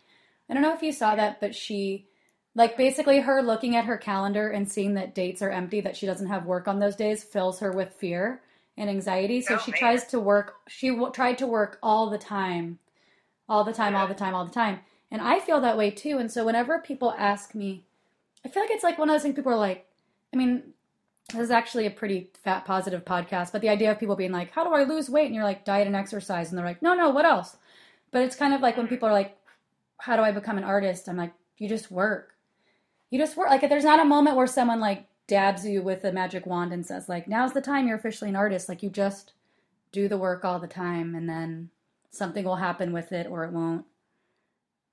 [0.50, 2.08] I don't know if you saw that, but she
[2.56, 6.06] like basically her looking at her calendar and seeing that dates are empty, that she
[6.06, 8.42] doesn't have work on those days, fills her with fear
[8.78, 9.42] and anxiety.
[9.42, 9.80] So Oh, she man.
[9.80, 10.56] tries to work.
[10.68, 12.80] She w- tried to work all the time,
[13.48, 14.80] all the time, all the time, all the time.
[15.12, 16.18] And I feel that way too.
[16.18, 17.86] And so whenever people ask me,
[18.46, 19.88] I feel like it's like one of those things people are like,
[20.34, 20.74] I mean,
[21.32, 24.52] this is actually a pretty fat positive podcast, but the idea of people being like,
[24.52, 25.28] how do I lose weight?
[25.28, 26.50] And you're like, diet and exercise.
[26.50, 27.56] And they're like, no, no, what else?
[28.12, 28.96] But it's kind of like when mm-hmm.
[28.96, 29.38] people are like,
[29.98, 31.08] how do I become an artist?
[31.08, 32.34] I'm like, you just work.
[33.10, 33.50] You just work.
[33.50, 36.86] Like, there's not a moment where someone like dabs you with a magic wand and
[36.86, 38.68] says, like, now's the time you're officially an artist.
[38.68, 39.34] Like, you just
[39.92, 41.70] do the work all the time and then
[42.14, 43.86] something will happen with it or it won't.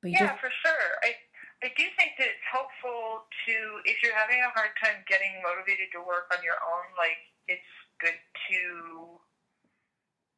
[0.03, 0.89] But Yeah, just, for sure.
[1.03, 1.17] I
[1.63, 3.55] I do think that it's helpful to
[3.85, 6.87] if you're having a hard time getting motivated to work on your own.
[6.97, 8.17] Like it's good
[8.51, 9.21] to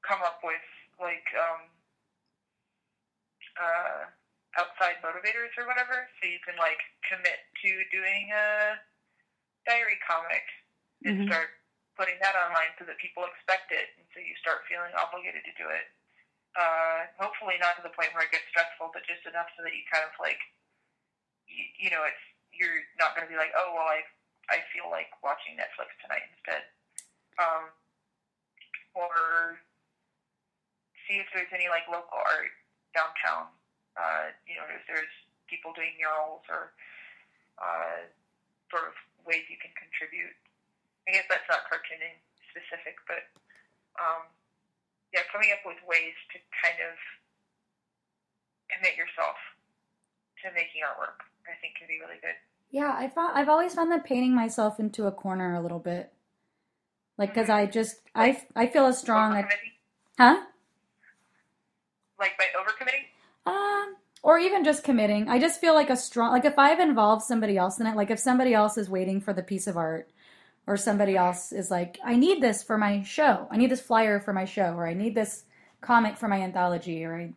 [0.03, 0.62] come up with
[1.01, 1.71] like um,
[3.61, 4.11] uh,
[4.59, 8.77] outside motivators or whatever, so you can like commit to doing a
[9.66, 10.45] diary comic
[11.07, 11.27] and Mhm.
[11.27, 11.49] start
[11.97, 15.55] putting that online so that people expect it, and so you start feeling obligated to
[15.57, 15.87] do it.
[16.53, 19.73] Uh, hopefully not to the point where it gets stressful, but just enough so that
[19.73, 20.41] you kind of like,
[21.49, 22.21] you, you know, it's
[22.53, 24.05] you're not going to be like, oh well, I
[24.53, 26.69] I feel like watching Netflix tonight instead.
[27.41, 27.73] Um,
[28.93, 29.57] or
[31.09, 32.53] see if there's any like local art
[32.93, 33.49] downtown.
[33.97, 35.12] Uh, you know, if there's
[35.49, 36.73] people doing murals or
[37.61, 38.09] uh,
[38.73, 38.97] sort of
[39.29, 40.33] ways you can contribute.
[41.05, 42.17] I guess that's not cartooning
[42.49, 43.29] specific, but
[44.01, 44.25] um,
[45.12, 46.96] yeah, coming up with ways to kind of
[48.72, 49.37] commit yourself
[50.42, 52.35] to making artwork, I think can be really good.
[52.70, 56.12] Yeah, I found I've always found that painting myself into a corner a little bit,
[57.18, 59.51] like because I just I I feel a strong like,
[60.18, 60.42] huh
[62.18, 63.05] Like by overcommitting?
[63.51, 65.29] um or even just committing.
[65.29, 68.11] I just feel like a strong like if I've involved somebody else in it, like
[68.11, 70.09] if somebody else is waiting for the piece of art,
[70.66, 74.20] or somebody else is like I need this for my show, I need this flyer
[74.20, 75.44] for my show, or I need this
[75.81, 77.35] comic for my anthology, or I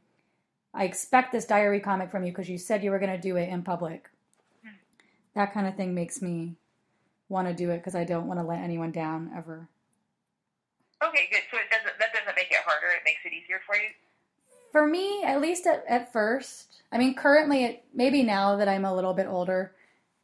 [0.75, 3.37] I expect this diary comic from you because you said you were going to do
[3.37, 4.09] it in public.
[5.33, 6.55] That kind of thing makes me
[7.29, 9.67] want to do it because I don't want to let anyone down ever.
[11.03, 11.41] Okay, good.
[11.51, 12.87] So it doesn't that doesn't make it harder.
[12.87, 13.89] It makes it easier for you.
[14.71, 18.85] For me, at least at, at first, I mean, currently, it maybe now that I'm
[18.85, 19.73] a little bit older,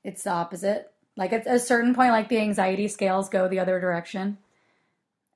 [0.04, 0.91] it's the opposite.
[1.18, 4.38] Like at a certain point, like the anxiety scales go the other direction.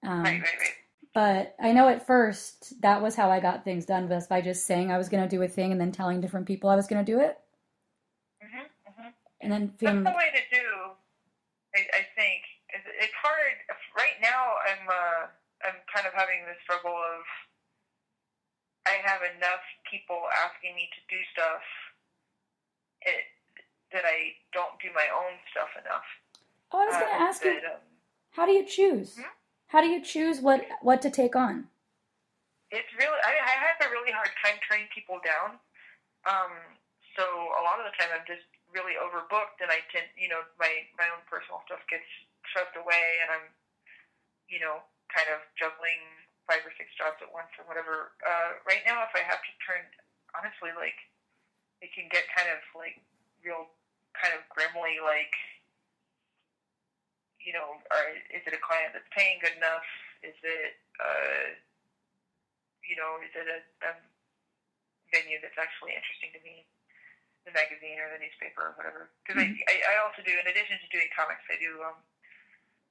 [0.04, 0.72] Um, Right, right, right.
[1.14, 4.66] But I know at first that was how I got things done was by just
[4.68, 6.88] saying I was going to do a thing and then telling different people I was
[6.88, 7.40] going to do it,
[8.42, 9.10] hmm hmm
[9.42, 10.68] and then That's feeling the way to do.
[11.76, 13.56] I, I think it's, it's hard
[13.96, 14.60] right now.
[14.68, 15.22] I'm uh,
[15.64, 17.24] I'm kind of having the struggle of
[18.86, 21.64] I have enough people asking me to do stuff
[23.06, 23.24] it,
[23.96, 26.04] that I don't do my own stuff enough.
[26.76, 27.80] Oh, I was going to Uh, ask you, um,
[28.36, 29.16] how do you choose?
[29.16, 29.32] Hmm?
[29.72, 31.72] How do you choose what what to take on?
[32.76, 35.56] it's really I, I have a really hard time turning people down.
[36.28, 36.52] Um,
[37.16, 38.44] so a lot of the time I'm just
[38.76, 42.08] really overbooked, and I tend, you know, my my own personal stuff gets
[42.52, 43.46] shoved away, and I'm,
[44.52, 46.04] you know, kind of juggling
[46.50, 48.12] five or six jobs at once or whatever.
[48.22, 49.82] Uh, right now, if I have to turn,
[50.36, 50.98] honestly, like
[51.80, 53.00] it can get kind of like
[53.46, 53.72] real,
[54.20, 55.34] kind of grimly, like,
[57.42, 59.86] you know, are, is it a client that's paying good enough?
[60.26, 61.54] Is it, uh,
[62.82, 63.92] you know, is it a, a
[65.14, 66.66] venue that's actually interesting to me,
[67.46, 69.14] the magazine or the newspaper or whatever?
[69.22, 72.00] Because I, I, I also do, in addition to doing comics, I do um,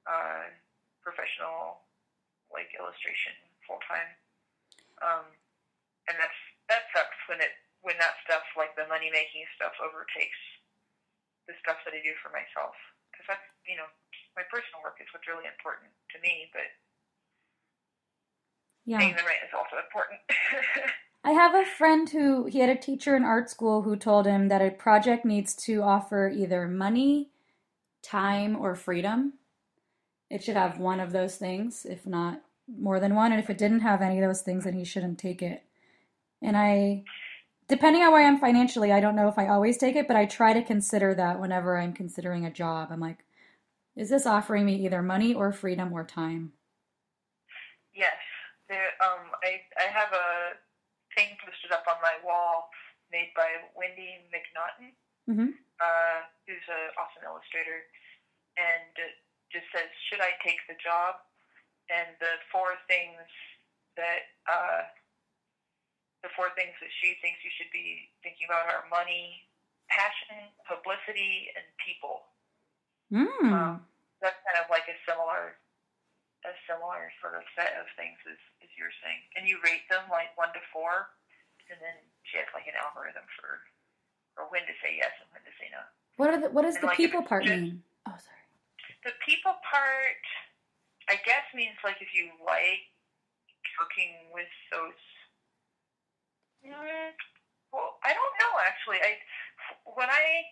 [0.07, 0.47] uh,
[1.03, 1.83] professional
[2.53, 3.35] like illustration
[3.67, 4.09] full time,
[5.03, 5.25] um,
[6.07, 10.39] and that's that sucks when it when that stuff like the money making stuff overtakes
[11.47, 12.73] the stuff that I do for myself
[13.11, 13.87] because that's you know
[14.35, 16.67] my personal work is what's really important to me, but
[18.85, 18.99] Yeah.
[18.99, 20.19] paying the rent is also important.
[21.23, 24.47] I have a friend who he had a teacher in art school who told him
[24.49, 27.31] that a project needs to offer either money,
[28.03, 29.33] time, or freedom.
[30.29, 33.31] It should have one of those things, if not more than one.
[33.31, 35.63] And if it didn't have any of those things, then he shouldn't take it.
[36.43, 37.05] And I,
[37.67, 40.15] depending on where I am financially, I don't know if I always take it, but
[40.17, 42.89] I try to consider that whenever I'm considering a job.
[42.91, 43.19] I'm like,
[43.95, 46.53] is this offering me either money or freedom or time?
[47.95, 48.19] Yes,
[48.67, 48.91] there.
[48.99, 50.59] Um, I I have a
[51.15, 52.67] thing listed up on my wall
[53.11, 54.91] made by Wendy MacNaughton,
[55.29, 55.57] Mm-hmm.
[55.79, 57.87] uh, who's an awesome illustrator,
[58.59, 59.15] and it
[59.49, 61.23] just says, "Should I take the job?"
[61.89, 63.23] And the four things
[63.95, 64.91] that uh,
[66.25, 69.45] the four things that she thinks you should be thinking about are money,
[69.93, 72.25] passion, publicity, and people.
[73.13, 73.29] Mm.
[73.53, 73.85] Um,
[74.25, 75.53] that's kind of like a similar,
[76.41, 79.21] a similar sort of set of things as, as you're saying.
[79.37, 81.13] And you rate them like one to four,
[81.69, 81.93] and then
[82.25, 83.61] she has like an algorithm for,
[84.33, 85.85] for when to say yes and when to say no.
[86.17, 87.85] What are the, what does And the like people part just- mean?
[88.09, 88.41] Oh, sorry.
[89.05, 90.25] The people part,
[91.05, 92.89] I guess, means like if you like
[93.77, 94.97] working with those.
[96.65, 97.13] Mm,
[97.71, 98.99] well, I don't know actually.
[99.05, 99.21] I
[99.85, 100.49] when I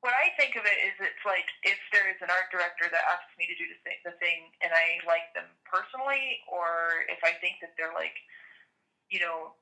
[0.00, 3.04] what I think of it is it's like if there is an art director that
[3.12, 7.20] asks me to do the thing, the thing and I like them personally, or if
[7.20, 8.16] I think that they're like,
[9.12, 9.52] you know,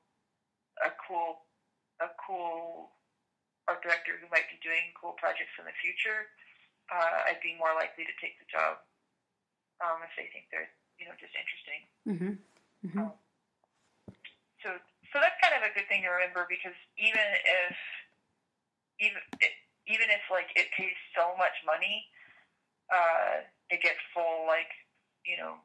[0.79, 1.43] a cool,
[1.99, 2.95] a cool
[3.67, 6.31] art director who might be doing cool projects in the future,
[6.87, 8.79] uh, I'd be more likely to take the job
[9.83, 11.81] um, if they think they're, you know, just interesting.
[12.07, 12.33] Mm-hmm.
[12.87, 13.11] Mm-hmm.
[14.63, 14.69] So,
[15.11, 17.75] so that's kind of a good thing to remember because even if,
[18.99, 19.21] even
[19.89, 22.05] even if like it pays so much money,
[22.93, 24.69] uh, it gets full like
[25.25, 25.61] you know,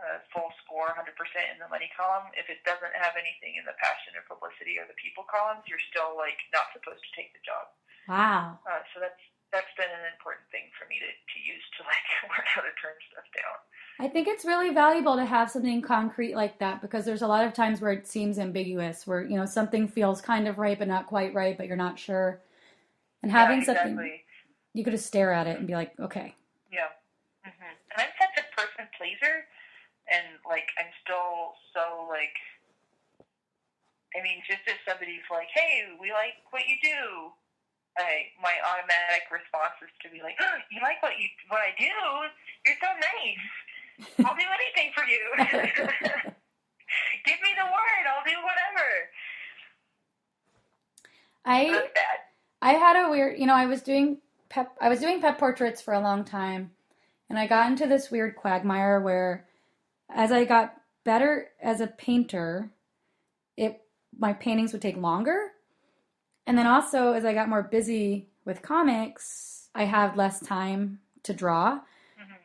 [0.00, 2.32] uh, full score, hundred percent in the money column.
[2.32, 5.82] If it doesn't have anything in the passion or publicity or the people columns, you're
[5.92, 7.68] still like not supposed to take the job.
[8.08, 8.58] Wow.
[8.64, 9.20] Uh, so that's
[9.52, 12.72] that's been an important thing for me to, to use to like learn how to
[12.78, 13.58] turn stuff down.
[13.98, 17.44] I think it's really valuable to have something concrete like that because there's a lot
[17.44, 20.88] of times where it seems ambiguous, where you know something feels kind of right but
[20.88, 22.40] not quite right, but you're not sure.
[23.22, 24.20] And having yeah, something,
[24.74, 26.34] you could just stare at it and be like, okay,
[26.72, 26.88] Yeah.
[27.44, 29.44] hmm And I'm such a person pleaser,
[30.08, 32.36] and like I'm still so like.
[34.16, 37.32] I mean, just if somebody's like, "Hey, we like what you do,"
[37.98, 41.74] I my automatic response is to be like, oh, "You like what you what I
[41.78, 41.90] do?
[42.64, 43.44] You're so nice.
[44.24, 45.20] I'll do anything for you.
[47.26, 48.04] Give me the word.
[48.08, 48.88] I'll do whatever."
[51.44, 51.88] I
[52.62, 55.80] I had a weird, you know, I was doing pep I was doing pet portraits
[55.80, 56.72] for a long time
[57.28, 59.46] and I got into this weird quagmire where
[60.10, 60.74] as I got
[61.04, 62.70] better as a painter,
[63.56, 63.80] it
[64.18, 65.52] my paintings would take longer.
[66.50, 71.32] And then also as I got more busy with comics, I have less time to
[71.32, 71.78] draw.
[72.20, 72.36] Mhm.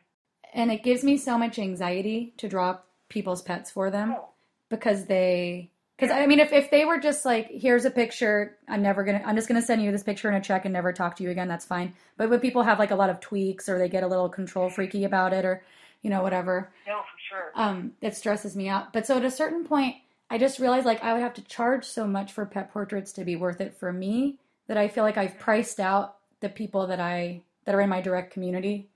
[0.54, 4.28] And it gives me so much anxiety to draw people's pets for them Oh,
[4.68, 8.80] because they because I mean if, if they were just like here's a picture I'm
[8.80, 11.16] never gonna I'm just gonna send you this picture and a check and never talk
[11.16, 13.76] to you again that's fine but when people have like a lot of tweaks or
[13.76, 15.64] they get a little control freaky about it or
[16.02, 17.52] you know whatever no, for sure.
[17.56, 19.96] um it stresses me out but so at a certain point
[20.30, 23.24] I just realized like I would have to charge so much for pet portraits to
[23.24, 27.00] be worth it for me that I feel like I've priced out the people that
[27.00, 28.88] I that are in my direct community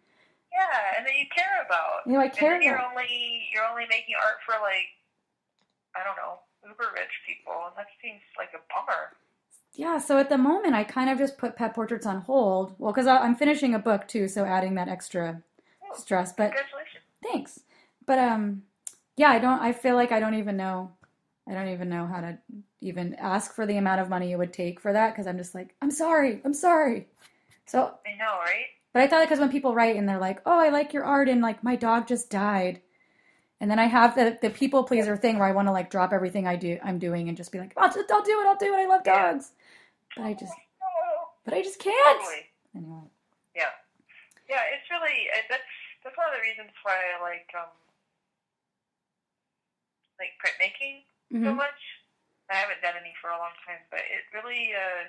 [0.52, 2.06] Yeah, and that you care about.
[2.06, 4.88] you know I care and then you're only you're only making art for like
[5.96, 9.16] I don't know uber rich people, and that seems like a bummer.
[9.74, 12.74] Yeah, so at the moment, I kind of just put pet portraits on hold.
[12.78, 15.42] Well, because I'm finishing a book too, so adding that extra
[15.82, 16.32] Oh, stress.
[16.32, 17.04] But Congratulations.
[17.22, 17.60] thanks.
[18.06, 18.62] But um,
[19.16, 19.60] yeah, I don't.
[19.60, 20.92] I feel like I don't even know.
[21.48, 22.38] I don't even know how to
[22.80, 25.54] even ask for the amount of money it would take for that because I'm just
[25.54, 27.08] like, I'm sorry, I'm sorry.
[27.66, 28.66] So, I know, right?
[28.92, 31.28] but I thought because when people write and they're like, oh, I like your art,
[31.28, 32.80] and like my dog just died.
[33.60, 36.14] And then I have the, the people pleaser thing where I want to like drop
[36.14, 38.56] everything I do I'm doing and just be like, I'll, just, I'll do it, I'll
[38.56, 38.78] do it.
[38.78, 39.52] I love dogs.
[40.16, 40.54] But I just
[41.44, 42.20] but I just can't.
[42.20, 42.46] totally.
[42.74, 43.04] Anyway.
[43.54, 43.74] Yeah,
[44.48, 44.64] yeah.
[44.72, 45.62] It's really that's
[46.02, 47.68] that's one of the reasons why I like um
[50.18, 51.56] like printmaking so Mhm.
[51.56, 51.80] much.
[52.50, 55.06] I haven't done any for a long time, but it really uh,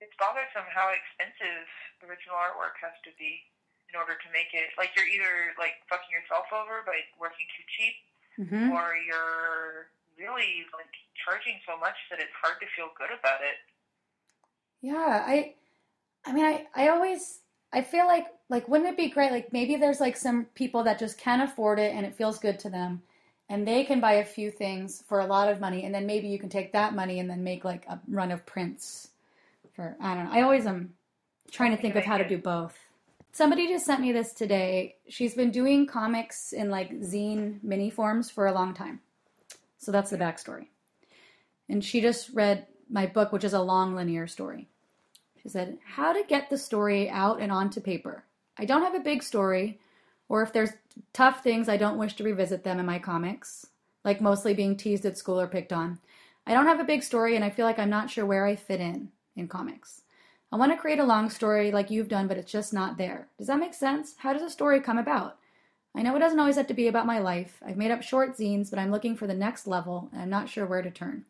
[0.00, 1.68] it's bothersome how expensive
[2.04, 3.44] original artwork has to be
[3.92, 4.72] in order to make it.
[4.78, 7.96] Like you're either like fucking yourself over by working too cheap,
[8.38, 8.70] Mhm.
[8.72, 13.58] or you're really like charging so much that it's hard to feel good about it.
[14.80, 15.54] Yeah, I
[16.24, 17.40] I mean I I always
[17.72, 20.98] I feel like like wouldn't it be great like maybe there's like some people that
[20.98, 23.02] just can't afford it and it feels good to them
[23.48, 26.28] and they can buy a few things for a lot of money and then maybe
[26.28, 29.08] you can take that money and then make like a run of prints
[29.74, 30.32] for I don't know.
[30.32, 30.94] I always am
[31.50, 32.76] trying to think of how to do both.
[33.32, 34.96] Somebody just sent me this today.
[35.08, 39.00] She's been doing comics in like zine mini forms for a long time.
[39.78, 40.66] So that's the backstory.
[41.68, 44.66] And she just read my book, which is a long linear story.
[45.42, 48.24] She said, How to get the story out and onto paper.
[48.58, 49.78] I don't have a big story,
[50.28, 50.72] or if there's
[51.12, 53.66] tough things, I don't wish to revisit them in my comics,
[54.04, 55.98] like mostly being teased at school or picked on.
[56.46, 58.56] I don't have a big story, and I feel like I'm not sure where I
[58.56, 60.02] fit in in comics.
[60.50, 63.28] I want to create a long story like you've done, but it's just not there.
[63.36, 64.14] Does that make sense?
[64.18, 65.36] How does a story come about?
[65.94, 67.60] I know it doesn't always have to be about my life.
[67.64, 70.48] I've made up short zines, but I'm looking for the next level, and I'm not
[70.48, 71.24] sure where to turn.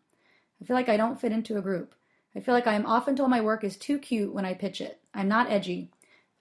[0.60, 1.94] I feel like I don't fit into a group.
[2.36, 4.80] I feel like I am often told my work is too cute when I pitch
[4.80, 5.00] it.
[5.14, 5.90] I'm not edgy.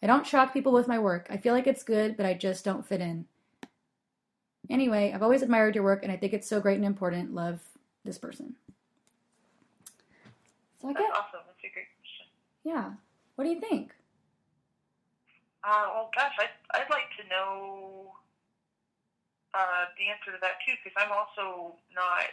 [0.02, 1.28] I don't shock people with my work.
[1.30, 3.26] I feel like it's good, but I just don't fit in.
[4.70, 7.34] Anyway, I've always admired your work and I think it's so great and important.
[7.34, 7.62] Love
[8.04, 8.56] this person.
[10.82, 11.42] So I That's get, awesome.
[11.48, 12.28] That's a great question.
[12.64, 12.92] yeah.
[13.36, 13.94] What do you think?
[15.64, 18.12] Uh, well, gosh, I'd, I'd like to know
[19.54, 22.26] uh, the answer to that too, because I'm also not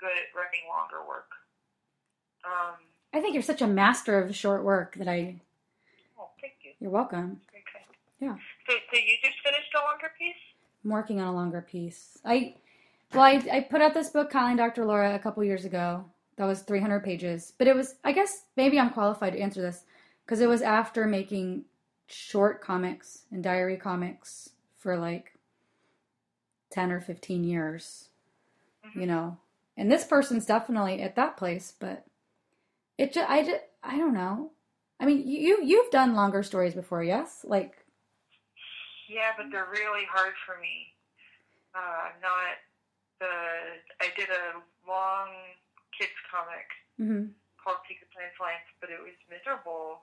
[0.00, 1.30] good at writing longer work.
[2.44, 2.76] Um,
[3.12, 5.40] I think you're such a master of short work that I.
[6.80, 7.40] You're welcome.
[7.52, 7.84] Kind.
[8.20, 8.34] Yeah.
[8.68, 10.34] So, so you just finished a longer piece?
[10.84, 12.18] I'm working on a longer piece.
[12.24, 12.54] I,
[13.12, 14.84] well, I, I put out this book, Calling Dr.
[14.84, 16.04] Laura, a couple years ago.
[16.36, 17.52] That was 300 pages.
[17.58, 19.84] But it was, I guess, maybe I'm qualified to answer this
[20.24, 21.64] because it was after making
[22.06, 25.32] short comics and diary comics for like
[26.70, 28.08] 10 or 15 years,
[28.84, 29.08] you mm-hmm.
[29.08, 29.38] know.
[29.76, 32.04] And this person's definitely at that place, but
[32.96, 34.50] it just, I just, I don't know.
[35.00, 37.44] I mean, you you've done longer stories before, yes?
[37.44, 37.84] Like,
[39.08, 40.94] Yeah, but they're really hard for me.
[41.74, 42.58] Uh, not
[43.20, 43.26] the.
[44.00, 45.28] I did a long
[45.96, 46.66] kids comic
[46.98, 47.30] mhm.
[47.62, 48.08] called Secret
[48.40, 50.00] Lines, but it was miserable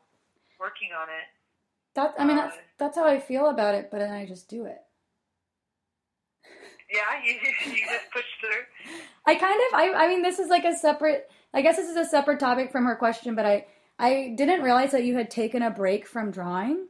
[0.59, 1.27] working on it.
[1.95, 4.49] That I mean, that's Uh, that's how I feel about it, but then I just
[4.49, 4.81] do it.
[6.89, 7.33] yeah, you
[7.71, 8.95] you just push through.
[9.25, 11.95] I kind of I I mean this is like a separate I guess this is
[11.97, 13.65] a separate topic from her question, but I
[13.99, 16.87] I didn't realize that you had taken a break from drawing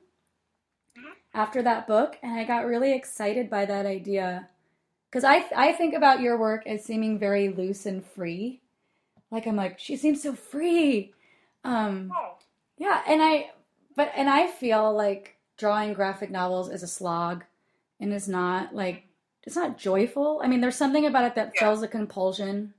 [1.34, 4.50] after that book and I got really excited by that idea
[5.12, 8.62] cuz I I think about your work as seeming very loose and free.
[9.32, 11.14] Like I'm like she seems so free.
[11.64, 12.38] Um Oh,
[12.78, 13.52] yeah, and I
[13.96, 17.46] but and I feel like drawing graphic novels is a slog
[18.00, 19.06] and is not like
[19.44, 20.42] it's not joyful.
[20.44, 21.60] I mean, there's something about it that Yeah.
[21.60, 22.74] fills a compulsion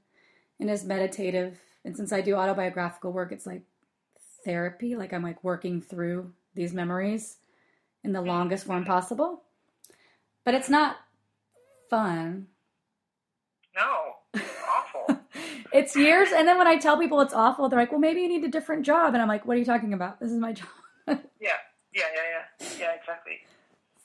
[0.60, 1.60] and is meditative.
[1.84, 3.62] And since I do autobiographical work, it's like
[4.46, 7.36] therapy, like I'm like working through these memories
[8.02, 8.28] in the mm-hmm.
[8.28, 9.42] longest form possible.
[10.44, 10.96] But it's not
[11.90, 12.46] fun.
[13.76, 15.20] no, awful.
[15.72, 18.28] It's years and then when I tell people it's awful, they're like, "Well, maybe you
[18.28, 20.20] need a different job." And I'm like, "What are you talking about?
[20.20, 20.68] This is my job."
[21.06, 21.18] Yeah,
[21.92, 23.40] yeah, yeah, yeah, yeah, exactly.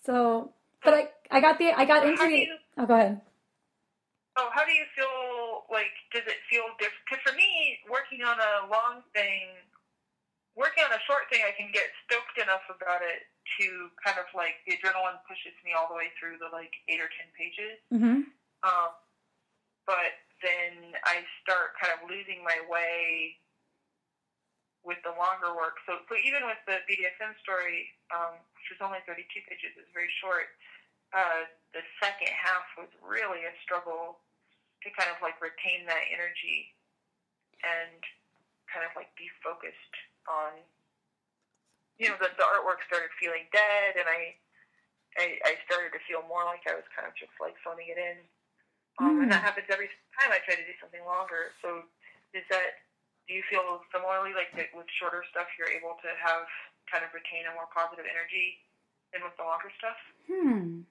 [0.04, 0.52] So,
[0.84, 2.48] but I, I got the, I got into the.
[2.78, 3.22] Oh, go ahead.
[4.36, 5.64] Oh, how do you feel?
[5.72, 7.04] Like, does it feel different?
[7.08, 9.48] Because for me, working on a long thing,
[10.56, 13.28] working on a short thing, I can get stoked enough about it
[13.60, 17.00] to kind of like the adrenaline pushes me all the way through the like eight
[17.00, 17.78] or ten pages.
[17.92, 18.28] Mm-hmm.
[18.64, 18.92] Um,
[19.88, 23.38] but then I start kind of losing my way
[24.82, 25.78] with the longer work.
[25.86, 30.10] So, so even with the BDSM story, um, which was only 32 pages, it's very
[30.22, 30.50] short.
[31.14, 31.46] Uh,
[31.78, 34.18] the second half was really a struggle
[34.82, 36.74] to kind of like retain that energy
[37.62, 38.02] and
[38.74, 39.94] kind of like be focused
[40.30, 40.58] on,
[41.98, 44.36] you know, the, the artwork started feeling dead, and I,
[45.18, 48.00] I, I started to feel more like I was kind of just like phoning it
[48.00, 48.18] in.
[49.00, 51.56] Um, And that happens every time I try to do something longer.
[51.64, 51.86] So,
[52.34, 52.84] is that
[53.28, 56.46] do you feel similarly like that with shorter stuff you're able to have
[56.92, 58.60] kind of retain a more positive energy
[59.14, 60.00] than with the longer stuff?
[60.28, 60.84] Hmm.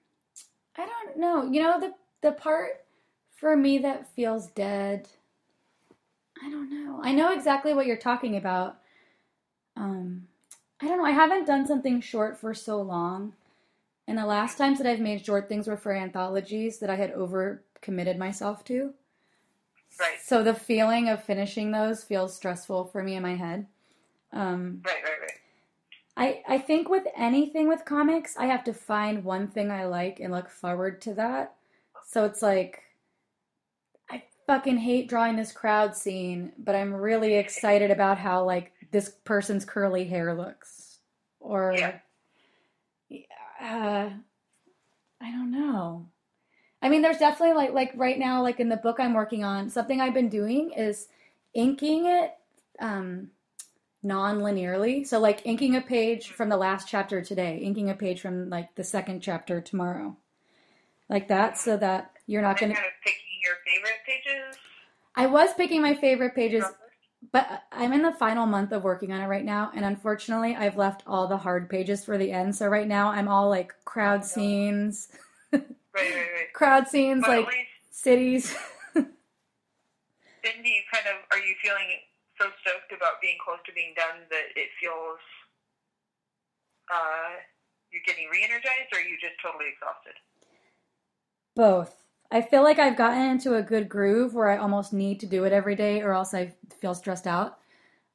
[0.77, 1.45] I don't know.
[1.51, 2.85] You know the the part
[3.35, 5.07] for me that feels dead.
[6.43, 6.99] I don't know.
[7.03, 8.80] I know exactly what you're talking about.
[9.81, 10.27] Um,
[10.79, 11.05] I don't know.
[11.05, 13.33] I haven't done something short for so long,
[14.07, 17.11] and the last times that I've made short things were for anthologies that I had
[17.11, 18.93] over committed myself to.
[19.99, 23.65] Right, So the feeling of finishing those feels stressful for me in my head.
[24.31, 25.31] Um, right, right, right.
[26.15, 30.19] I, I think with anything with comics, I have to find one thing I like
[30.19, 31.55] and look forward to that.
[32.05, 32.83] So it's like,
[34.09, 39.09] I fucking hate drawing this crowd scene, but I'm really excited about how like this
[39.23, 40.99] person's curly hair looks.
[41.39, 41.99] Or, Yeah.
[43.61, 44.09] uh,
[45.19, 46.07] I don't know.
[46.81, 49.69] I mean, there's definitely like like right now, like in the book I'm working on,
[49.69, 51.07] something I've been doing is
[51.53, 52.33] inking it.
[52.79, 53.31] Um,
[54.03, 55.05] non-linearly.
[55.05, 58.73] So like inking a page from the last chapter today, inking a page from like
[58.75, 60.17] the second chapter tomorrow.
[61.09, 64.57] Like that so that you're not going to kind of picking your favorite pages.
[65.15, 66.63] I was picking my favorite pages,
[67.31, 70.77] but I'm in the final month of working on it right now and unfortunately I've
[70.77, 72.55] left all the hard pages for the end.
[72.55, 75.09] So right now I'm all like crowd scenes,
[75.53, 75.63] Right,
[75.93, 76.53] right, right.
[76.53, 78.55] crowd scenes But like least cities.
[78.93, 79.03] then
[80.63, 81.87] do you kind of are you feeling
[82.39, 85.19] so stoked about being close to being done that it feels
[86.91, 87.39] uh,
[87.91, 90.15] you're getting re-energized, or are you just totally exhausted?
[91.55, 92.00] Both.
[92.31, 95.43] I feel like I've gotten into a good groove where I almost need to do
[95.43, 97.59] it every day or else I feel stressed out.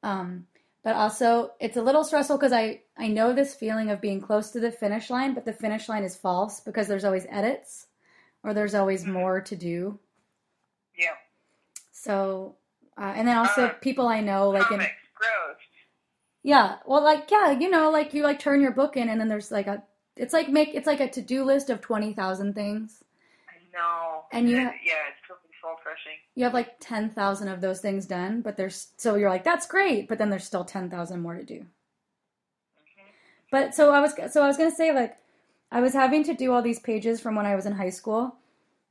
[0.01, 0.47] Um,
[0.83, 4.51] but also, it's a little stressful because I, I know this feeling of being close
[4.51, 7.87] to the finish line, but the finish line is false because there's always edits
[8.43, 9.99] or there's always more to do.
[10.97, 11.15] Yeah.
[11.91, 12.55] So,
[12.97, 15.57] uh, and then also Uh, people I know, like in gross.
[16.43, 19.27] Yeah, well, like yeah, you know, like you like turn your book in, and then
[19.27, 19.83] there's like a,
[20.15, 23.03] it's like make it's like a to do list of twenty thousand things.
[23.77, 24.23] Know.
[24.31, 26.17] And you ha- yeah, it's totally soul crushing.
[26.35, 29.67] You have like ten thousand of those things done, but there's so you're like that's
[29.67, 31.59] great, but then there's still ten thousand more to do.
[31.59, 33.09] Mm-hmm.
[33.51, 35.17] But so I was so I was gonna say like
[35.71, 38.35] I was having to do all these pages from when I was in high school,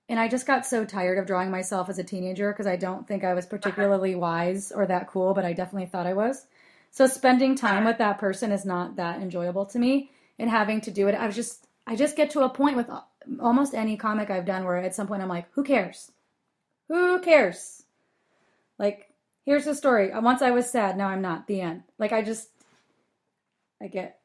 [0.09, 3.09] and I just got so tired of drawing myself as a teenager because I don't
[3.09, 3.57] think I was uh-huh.
[3.57, 6.47] particularly wise or that cool, but I definitely thought I was.
[6.91, 7.87] So spending time uh-huh.
[7.89, 11.26] with that person is not that enjoyable to me, and having to do it, I
[11.26, 12.91] was just I just get to a point with
[13.40, 16.10] almost any comic I've done where at some point I'm like, who cares?
[16.88, 17.82] Who cares?
[18.78, 19.10] Like,
[19.44, 20.12] here's the story.
[20.12, 21.46] Uh, once I was sad, now I'm not.
[21.46, 21.82] The end.
[21.98, 22.48] Like I just
[23.82, 24.20] I get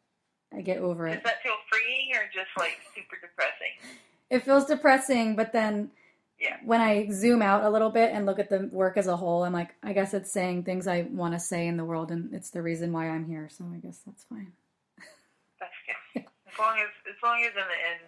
[0.53, 1.15] I get over it.
[1.15, 3.97] Does that feel freeing or just like super depressing?
[4.29, 5.91] It feels depressing, but then
[6.39, 6.57] Yeah.
[6.65, 9.43] when I zoom out a little bit and look at the work as a whole,
[9.43, 12.33] I'm like, I guess it's saying things I want to say in the world, and
[12.33, 13.49] it's the reason why I'm here.
[13.49, 14.51] So I guess that's fine.
[15.59, 15.71] That's
[16.13, 16.25] good.
[16.51, 18.01] As long as as long as in the end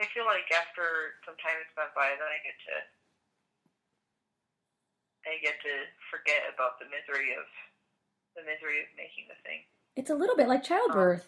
[0.00, 2.74] I feel like after some time has gone by, then I get to
[5.24, 5.74] I get to
[6.10, 7.46] forget about the misery of
[8.36, 9.62] the misery of making the thing.
[9.96, 11.26] It's a little bit like childbirth.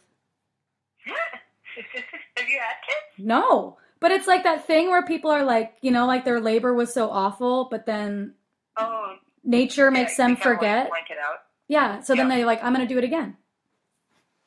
[1.06, 3.24] Have you had kids?
[3.26, 3.78] No.
[4.00, 6.92] But it's like that thing where people are like, you know, like their labor was
[6.92, 8.34] so awful, but then
[8.76, 10.88] Oh, nature yeah, makes them like, forget.
[10.90, 11.48] blank it out.
[11.68, 13.36] Yeah, so then they're like, I'm gonna do it again.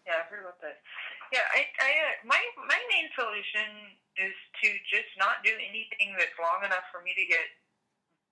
[0.05, 0.77] Yeah, I've heard about that.
[1.33, 6.35] Yeah, I, I, uh, my, my main solution is to just not do anything that's
[6.35, 7.47] long enough for me to get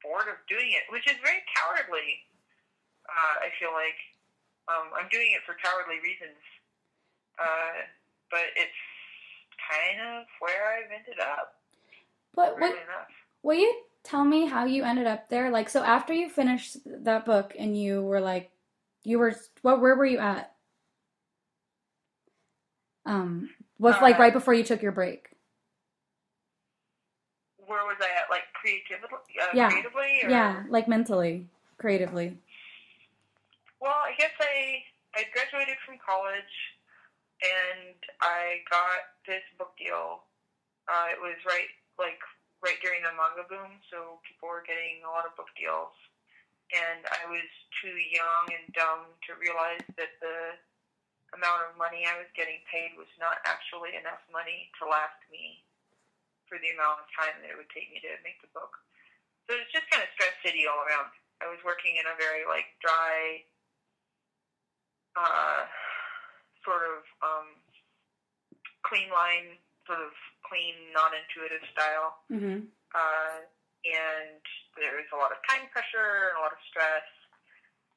[0.03, 2.27] bored of doing it, which is very cowardly.
[3.07, 3.95] Uh, I feel like
[4.67, 6.37] um, I'm doing it for cowardly reasons,
[7.39, 7.87] uh,
[8.29, 8.81] but it's
[9.63, 11.55] kind of where I've ended up.
[12.35, 13.09] But what enough.
[13.43, 13.73] will you
[14.03, 15.49] tell me how you ended up there?
[15.49, 18.51] Like, so after you finished that book and you were like,
[19.03, 19.81] you were what?
[19.81, 20.53] Where were you at?
[23.05, 25.29] Um, was like Uh, right before you took your break.
[27.67, 28.31] Where was I at?
[28.31, 29.19] Like creatively?
[29.35, 29.69] Uh, Yeah.
[29.69, 30.23] Creatively?
[30.23, 30.29] Or?
[30.31, 31.45] Yeah, like mentally,
[31.77, 32.39] creatively.
[33.83, 34.81] Well, I guess I
[35.13, 36.55] I graduated from college,
[37.43, 40.23] and I got this book deal.
[40.87, 42.23] Uh, it was right like
[42.63, 45.93] right during the manga boom, so people were getting a lot of book deals,
[46.71, 47.45] and I was
[47.83, 50.55] too young and dumb to realize that the
[51.35, 55.66] amount of money I was getting paid was not actually enough money to last me
[56.47, 58.75] for the amount of time that it would take me to make the book.
[59.47, 61.11] So it was just kind of stress city all around.
[61.39, 63.45] I was working in a very like dry,
[65.15, 65.67] uh,
[66.65, 67.47] sort of um,
[68.83, 70.11] clean line, sort of
[70.47, 72.67] clean, non-intuitive style, Mm-hmm.
[72.95, 73.37] uh,
[73.87, 74.41] and
[74.75, 77.07] there was a lot of time pressure and a lot of stress.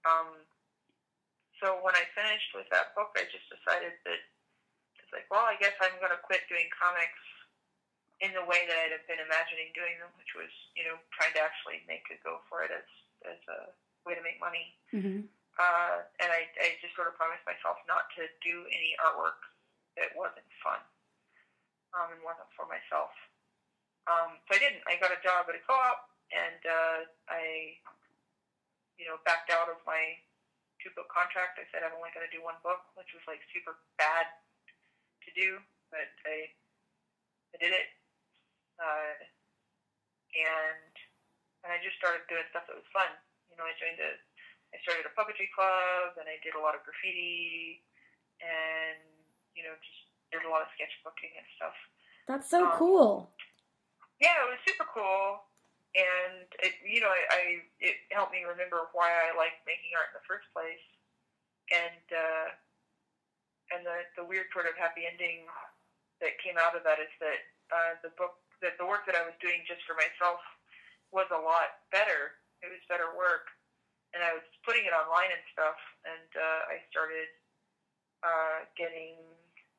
[0.07, 0.47] Um,
[1.59, 4.21] so when I finished with that book, I just decided that
[5.03, 7.21] it's like, well, I guess I'm going to quit doing comics
[8.21, 11.33] in the way that I'd have been imagining doing them, which was, you know, trying
[11.37, 12.89] to actually make a go for it as
[13.25, 13.73] as a
[14.05, 14.77] way to make money.
[14.93, 15.29] Mm-hmm.
[15.61, 19.41] Uh, and I, I just sort of promised myself not to do any artwork
[20.01, 20.81] that wasn't fun
[21.93, 23.13] um, and wasn't for myself.
[24.09, 24.81] Um, so I didn't.
[24.89, 26.99] I got a job at a co-op, and uh,
[27.29, 27.77] I,
[28.97, 30.17] you know, backed out of my
[30.81, 31.61] two-book contract.
[31.61, 34.25] I said I'm only going to do one book, which was like super bad
[35.29, 35.61] to do,
[35.93, 36.49] but I,
[37.53, 37.93] I did it,
[38.81, 39.15] uh,
[40.35, 40.93] and
[41.63, 43.13] and I just started doing stuff that was fun.
[43.53, 44.17] You know, I joined a,
[44.73, 47.85] I started a puppetry club, and I did a lot of graffiti,
[48.41, 48.97] and
[49.53, 50.03] you know, just
[50.33, 51.77] did a lot of sketchbooking and stuff.
[52.31, 53.13] That's so Um, cool.
[54.23, 55.45] Yeah, it was super cool,
[55.97, 57.43] and it you know I, I
[57.81, 60.85] it helped me remember why I liked making art in the first place,
[61.73, 62.47] and uh,
[63.77, 65.45] and the the weird sort of happy ending
[66.21, 67.41] that came out of that is that
[67.73, 70.41] uh, the book that the work that I was doing just for myself
[71.13, 72.39] was a lot better.
[72.61, 73.49] It was better work,
[74.13, 77.29] and I was putting it online and stuff, and uh, I started
[78.23, 79.17] uh, getting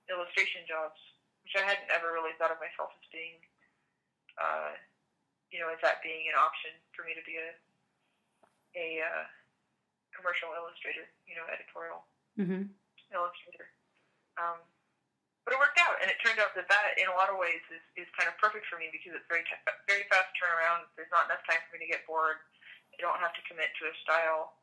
[0.10, 0.98] illustration jobs,
[1.46, 3.38] which I hadn't ever really thought of myself as being
[4.40, 4.74] uh,
[5.52, 7.52] you know, as that being an option for me to be a
[8.72, 9.26] a uh,
[10.16, 12.08] commercial illustrator, you know, editorial
[12.40, 12.64] Mm-hmm.
[13.12, 13.68] illustrator.
[14.40, 14.64] Um,
[15.44, 17.62] but it worked out, and it turned out that that, in a lot of ways,
[17.74, 20.86] is, is kind of perfect for me because it's very t- very fast turnaround.
[20.94, 22.46] There's not enough time for me to get bored.
[22.94, 24.54] I don't have to commit to a style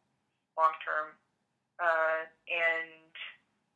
[0.55, 1.19] long term,
[1.83, 3.11] uh, and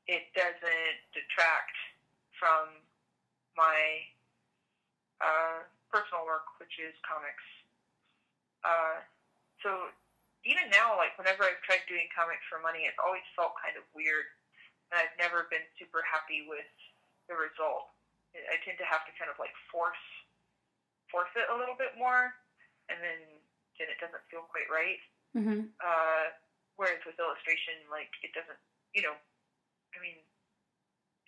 [0.07, 1.75] it doesn't detract
[2.39, 2.71] from
[3.59, 4.07] my
[5.19, 7.47] uh, personal work, which is comics.
[8.63, 9.03] Uh,
[9.63, 9.91] so
[10.47, 13.87] even now, like whenever I've tried doing comics for money, it's always felt kind of
[13.95, 14.27] weird,
[14.91, 16.67] and I've never been super happy with
[17.27, 17.93] the result.
[18.33, 20.01] I tend to have to kind of like force
[21.13, 22.33] force it a little bit more,
[22.89, 23.21] and then
[23.77, 25.01] then it doesn't feel quite right.
[25.37, 25.69] Mm-hmm.
[25.81, 26.27] Uh,
[26.81, 28.59] whereas with illustration, like it doesn't,
[28.97, 29.17] you know,
[29.93, 30.17] I mean,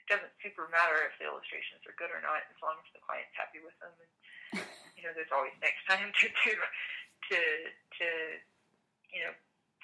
[0.00, 3.04] it doesn't super matter if the illustrations are good or not, as long as the
[3.04, 3.92] client's happy with them.
[3.96, 4.12] And
[4.96, 6.52] you know, there's always next time to to
[7.28, 7.38] to
[8.00, 8.06] to
[9.12, 9.32] you know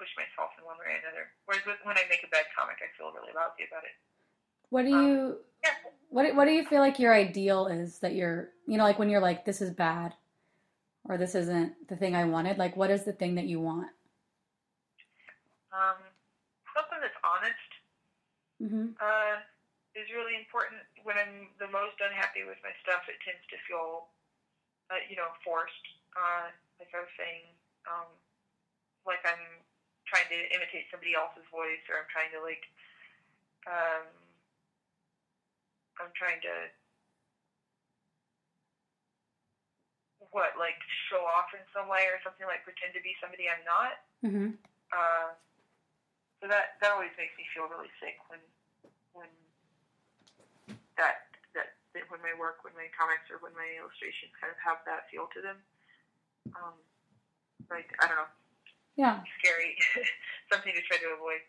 [0.00, 1.28] push myself in one way or another.
[1.44, 3.92] Whereas with, when I make a bad comic, I feel really lousy about it.
[4.70, 5.74] What do Um, you Yeah.
[6.10, 9.10] what what do you feel like your ideal is that you're you know like when
[9.10, 10.14] you're like this is bad
[11.04, 13.88] or this isn't the thing I wanted like what is the thing that you want?
[15.72, 15.98] Um,
[16.74, 17.70] something that's honest
[18.62, 18.92] Mm-hmm.
[19.00, 19.40] uh,
[19.96, 20.82] is really important.
[21.02, 24.10] When I'm the most unhappy with my stuff, it tends to feel,
[24.90, 25.86] uh, you know, forced.
[26.16, 26.50] Uh,
[26.80, 27.46] like I was saying,
[27.88, 28.08] um,
[29.06, 29.62] like I'm
[30.06, 32.64] trying to imitate somebody else's voice, or I'm trying to like,
[33.68, 34.06] um,
[36.00, 36.54] I'm trying to
[40.30, 40.78] what like
[41.10, 43.94] show off in some way or something like pretend to be somebody I'm not.
[44.22, 44.54] Mm-hmm.
[44.94, 45.34] Uh,
[46.40, 48.40] so that that always makes me feel really sick when
[49.12, 49.30] when
[50.96, 54.58] that that, that when my work, when my comics, or when my illustrations kind of
[54.62, 55.58] have that feel to them.
[56.56, 56.76] Um,
[57.68, 58.30] like I don't know,
[58.96, 59.20] Yeah.
[59.38, 59.76] scary,
[60.52, 61.42] something to try to avoid.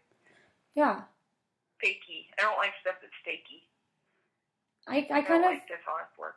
[0.76, 1.06] Yeah.
[1.82, 2.30] Fakey.
[2.38, 3.66] I don't like stuff that's fakey.
[4.92, 6.36] I, I kind of like dishonest work.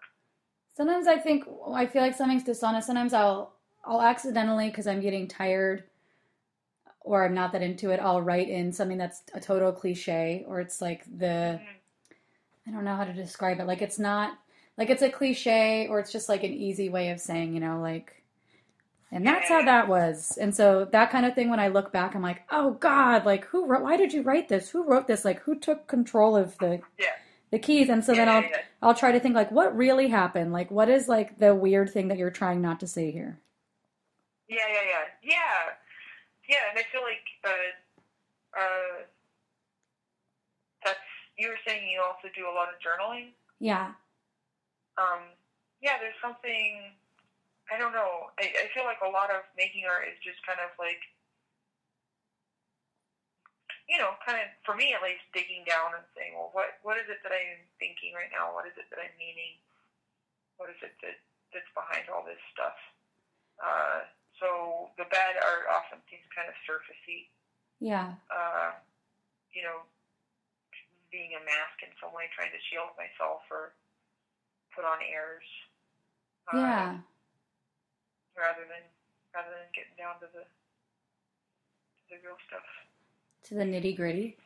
[0.77, 2.87] sometimes I think I feel like something's dishonest.
[2.87, 3.53] Sometimes I'll
[3.85, 5.85] I'll accidentally because I'm getting tired
[7.01, 8.01] or I'm not that into it.
[8.01, 11.67] I'll write in something that's a total cliche or it's like the Mhm.
[12.67, 13.67] I don't know how to describe it.
[13.67, 14.39] Like it's not
[14.79, 17.81] like it's a cliche or it's just like an easy way of saying, you know,
[17.81, 18.23] like
[19.13, 20.37] and that's how that was.
[20.39, 23.45] And so that kind of thing when I look back I'm like, "Oh god, like
[23.47, 24.71] who wrote why did you write this?
[24.71, 25.25] Who wrote this?
[25.25, 27.09] Like who took control of the Yeah.
[27.55, 28.63] The keys?" And so Yeah, then I'll yeah.
[28.83, 30.53] I'll try to think like what really happened?
[30.53, 33.39] Like what is like the weird thing that you're trying not to say here?
[34.49, 35.61] Yeah, yeah, yeah, yeah,
[36.49, 36.65] yeah.
[36.71, 37.71] And I feel like uh,
[38.61, 38.95] uh,
[40.85, 43.31] that's you were saying you also do a lot of journaling.
[43.61, 43.93] Yeah.
[44.99, 45.33] Um,
[45.81, 46.93] yeah, there's something
[47.73, 48.29] I don't know.
[48.39, 51.01] I, I feel like a lot of making art is just kind of like
[53.89, 56.97] you know, kind of for me at least, digging down and saying, well, what what
[56.97, 58.53] is it that I'm thinking right now?
[58.57, 59.61] What is it that I'm meaning?
[60.57, 61.19] What is it that
[61.53, 62.79] that's behind all this stuff?
[63.61, 64.09] Uh,
[64.41, 67.31] so the bad art often seems kind of surfacey.
[67.79, 68.19] Yeah.
[68.33, 68.75] Uh,
[69.55, 69.87] you know,
[71.13, 73.77] being a mask in some way, trying to shield myself or
[74.75, 75.47] put on airs.
[76.51, 76.91] Uh, Yeah.
[78.35, 78.83] Rather than
[79.31, 82.67] rather than getting down to the to the real stuff,
[83.45, 84.37] To the nitty-gritty.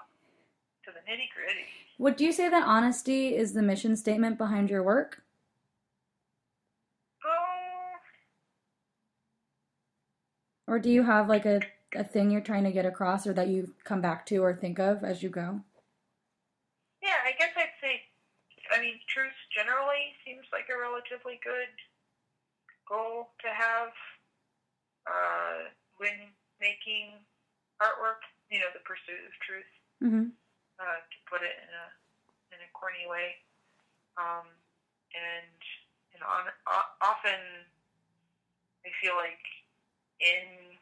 [0.84, 1.66] to the nitty gritty.
[1.98, 5.22] Would do you say that honesty is the mission statement behind your work?
[7.24, 7.96] Oh,
[10.66, 11.60] Or do you have like a,
[11.94, 14.78] a thing you're trying to get across or that you come back to or think
[14.78, 15.60] of as you go?
[17.02, 17.22] yeah.
[17.24, 18.02] I guess I'd say.
[18.70, 21.72] I mean, truth generally seems like a relatively good
[22.88, 23.88] goal to have
[25.06, 26.12] uh, when
[26.60, 27.12] making
[27.80, 28.20] artwork.
[28.50, 29.72] You know, the pursuit of truth.
[30.02, 30.30] Mm-hmm.
[30.78, 31.86] uh, to put it in a
[32.54, 33.36] in a corny way.
[34.16, 34.46] Um,
[35.14, 35.58] and
[36.14, 37.66] and on, o- often
[38.86, 39.42] I feel like
[40.20, 40.78] in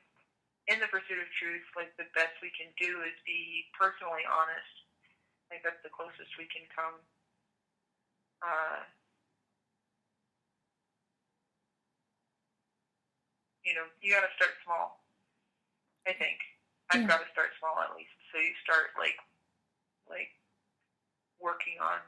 [0.69, 4.73] in the pursuit of truth, like the best we can do is be personally honest.
[5.51, 6.99] Like that's the closest we can come.
[8.43, 8.85] Uh,
[13.65, 15.01] you know, you got to start small.
[16.07, 16.39] I think
[16.91, 17.11] I've Yeah.
[17.11, 18.15] got to start small at least.
[18.33, 19.19] So you start like
[20.07, 20.31] like
[21.43, 21.99] working on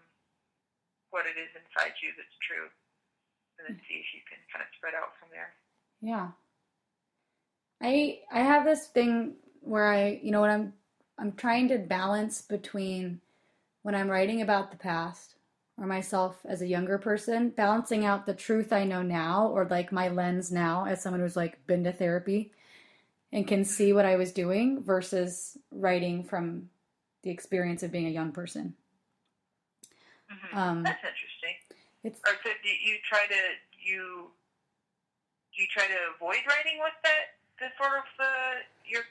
[1.10, 2.68] what it is inside you that's true,
[3.58, 5.54] and then see if you can kind of spread out from there.
[6.00, 6.30] Yeah.
[7.80, 10.72] I I have this thing where I, you know, when I'm
[11.18, 13.20] I'm trying to balance between
[13.82, 15.36] when I'm writing about the past
[15.78, 19.92] or myself as a younger person, balancing out the truth I know now or like
[19.92, 22.52] my lens now as someone who's like been to therapy
[23.32, 26.70] and can see what I was doing versus writing from
[27.22, 28.74] the experience of being a young person.
[30.28, 31.56] hmm Um, that's interesting.
[32.04, 33.42] it's Or so do you try to
[33.82, 34.30] you
[35.54, 38.30] do you try to avoid writing with that the sort of the
[38.88, 39.02] your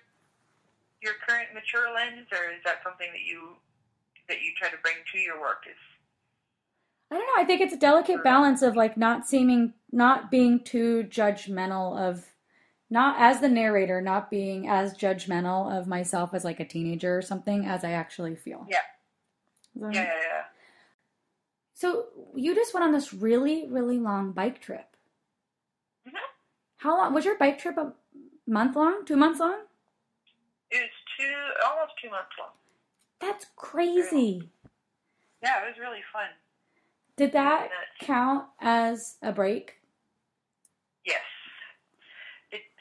[1.01, 3.55] your current mature lens, or is that something that you
[4.29, 5.65] that you try to bring to your work?
[5.69, 5.77] Is
[7.11, 7.41] I don't know.
[7.41, 12.25] I think it's a delicate balance of like not seeming, not being too judgmental of,
[12.89, 17.21] not as the narrator, not being as judgmental of myself as like a teenager or
[17.21, 18.65] something as I actually feel.
[18.69, 18.77] Yeah.
[19.75, 20.43] Yeah, yeah, yeah.
[21.73, 24.95] So you just went on this really, really long bike trip.
[26.07, 26.17] Mhm.
[26.77, 27.77] How long was your bike trip?
[27.77, 27.93] A
[28.47, 29.05] month long?
[29.05, 29.65] Two months long?
[30.71, 32.49] It was two almost two months long.
[33.19, 34.49] That's crazy.
[35.43, 36.29] Yeah, it was really fun.
[37.15, 37.69] Did that
[37.99, 39.75] count as a break?
[41.05, 41.21] Yes.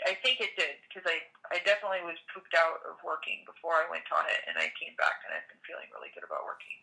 [0.07, 1.19] I think it did because I
[1.51, 4.95] I definitely was pooped out of working before I went on it, and I came
[4.95, 6.79] back and I've been feeling really good about working.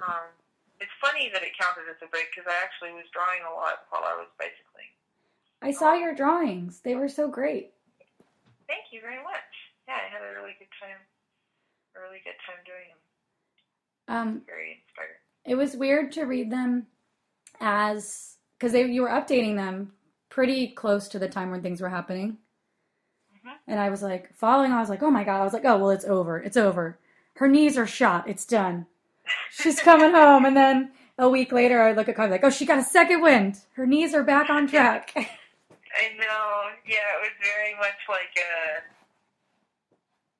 [0.00, 0.32] Um,
[0.80, 3.84] it's funny that it counted as a break because I actually was drawing a lot
[3.92, 4.90] while I was bicycling.
[5.60, 6.80] I saw your drawings.
[6.80, 7.74] They were so great.
[8.70, 9.52] Thank you very much.
[9.88, 11.00] Yeah, I had a really good time.
[11.96, 13.02] A really good time doing them.
[14.08, 15.20] Um, Very inspired.
[15.44, 16.86] it was weird to read them
[17.60, 19.92] as because they you were updating them
[20.28, 22.38] pretty close to the time when things were happening.
[23.44, 23.54] Mhm.
[23.66, 24.72] And I was like following.
[24.72, 25.40] I was like, oh my god!
[25.40, 26.38] I was like, oh well, it's over.
[26.38, 26.98] It's over.
[27.36, 28.28] Her knees are shot.
[28.28, 28.86] It's done.
[29.50, 30.44] She's coming home.
[30.44, 33.22] And then a week later, I look at Connie like, oh, she got a second
[33.22, 33.60] wind.
[33.74, 35.12] Her knees are back on track.
[35.16, 36.70] I know.
[36.86, 38.54] Yeah, it was very much like a.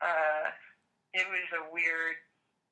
[0.04, 0.44] Uh,
[1.14, 2.16] it was a weird.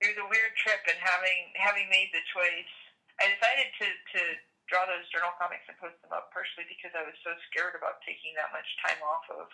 [0.01, 2.73] It was a weird trip, and having having made the choice,
[3.19, 4.21] I decided to to
[4.67, 8.03] draw those journal comics and post them up partially because I was so scared about
[8.03, 9.47] taking that much time off of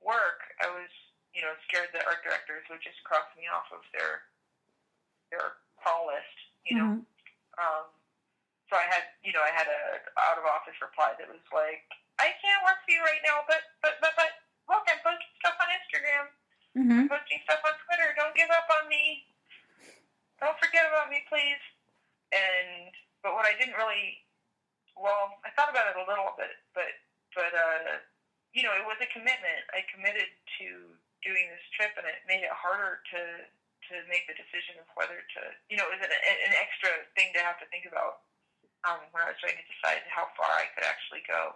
[0.00, 0.40] work.
[0.64, 0.88] I was,
[1.36, 4.24] you know, scared that art directors would just cross me off of their
[5.28, 6.36] their call list.
[6.64, 6.92] You know.
[7.56, 7.86] Um,
[8.68, 11.86] so I had, you know, I had a out of office reply that was like,
[12.18, 14.32] "I can't work for you right now, but but but but
[14.66, 16.24] look, I'm posting stuff on Instagram,
[16.76, 17.08] Mm-hmm.
[17.08, 18.12] posting stuff on Twitter.
[18.20, 19.24] Don't give up on me.
[20.40, 21.62] Don't forget about me, please."
[22.34, 22.90] And
[23.22, 24.24] but what I didn't really,
[24.96, 26.90] well, I thought about it a little bit, but
[27.36, 28.00] but uh,
[28.56, 29.68] you know, it was a commitment.
[29.76, 30.28] I committed
[30.60, 30.66] to
[31.24, 33.20] doing this trip, and it made it harder to
[33.92, 37.30] to make the decision of whether to, you know, it was an, an extra thing
[37.30, 38.26] to have to think about
[38.82, 41.54] um, when I was trying to decide how far I could actually go.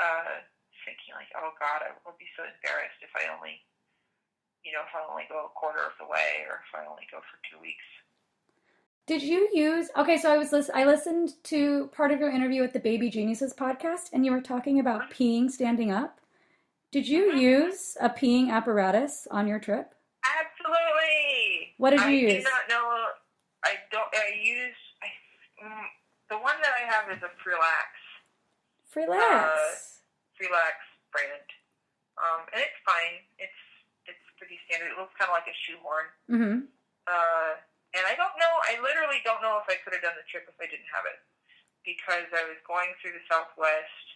[0.00, 0.40] Uh,
[0.84, 3.60] thinking like, oh God, I would be so embarrassed if I only,
[4.64, 7.08] you know, if I only go a quarter of the way, or if I only
[7.08, 7.84] go for two weeks.
[9.06, 9.90] Did you use?
[9.96, 13.10] Okay, so I was listen, I listened to part of your interview with the Baby
[13.10, 16.20] Geniuses podcast, and you were talking about peeing standing up.
[16.90, 19.94] Did you use a peeing apparatus on your trip?
[20.24, 21.74] Absolutely.
[21.76, 22.32] What did you I use?
[22.32, 22.84] I do not know.
[23.64, 24.08] I don't.
[24.14, 25.08] I use I,
[25.60, 25.84] mm,
[26.30, 27.88] the one that I have is a Relax.
[28.96, 30.00] Relax.
[30.40, 30.76] Relax
[31.12, 31.48] brand,
[32.16, 33.20] um, and it's fine.
[33.38, 33.60] It's
[34.06, 34.96] it's pretty standard.
[34.96, 36.06] It looks kind of like a shoehorn.
[36.30, 36.58] mm-hmm.
[37.04, 37.60] Uh,
[37.94, 38.54] and I don't know.
[38.68, 41.06] I literally don't know if I could have done the trip if I didn't have
[41.06, 41.22] it,
[41.86, 44.06] because I was going through the Southwest,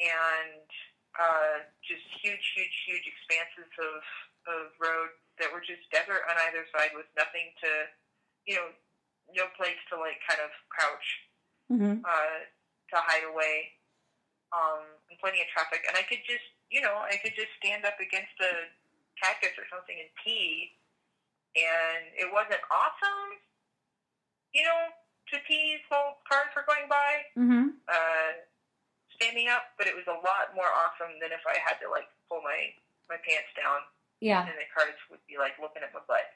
[0.00, 0.66] and
[1.18, 4.00] uh, just huge, huge, huge expanses of
[4.48, 7.70] of road that were just desert on either side with nothing to,
[8.48, 8.72] you know,
[9.36, 11.08] no place to like kind of crouch
[11.70, 12.02] Mm-hmm.
[12.02, 12.38] uh,
[12.90, 13.78] to hide away,
[14.50, 15.86] um, and plenty of traffic.
[15.86, 18.66] And I could just, you know, I could just stand up against a
[19.22, 20.74] cactus or something and pee,
[21.58, 23.30] and it wasn't awesome,
[24.54, 24.90] you know,
[25.30, 27.66] to pee while cars were going by, Mm-hmm.
[27.86, 28.30] uh,
[29.18, 29.74] standing up.
[29.78, 32.70] But it was a lot more awesome than if I had to like pull my
[33.10, 33.82] my pants down
[34.22, 34.46] Yeah.
[34.46, 36.26] and the cars would be like looking at my butt.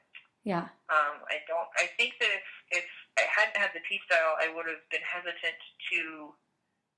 [0.43, 0.67] Yeah.
[0.93, 1.67] Um, I don't.
[1.79, 2.45] I think that if
[2.83, 2.87] if
[3.17, 5.57] I hadn't had the pStyle, I would have been hesitant
[5.91, 6.29] to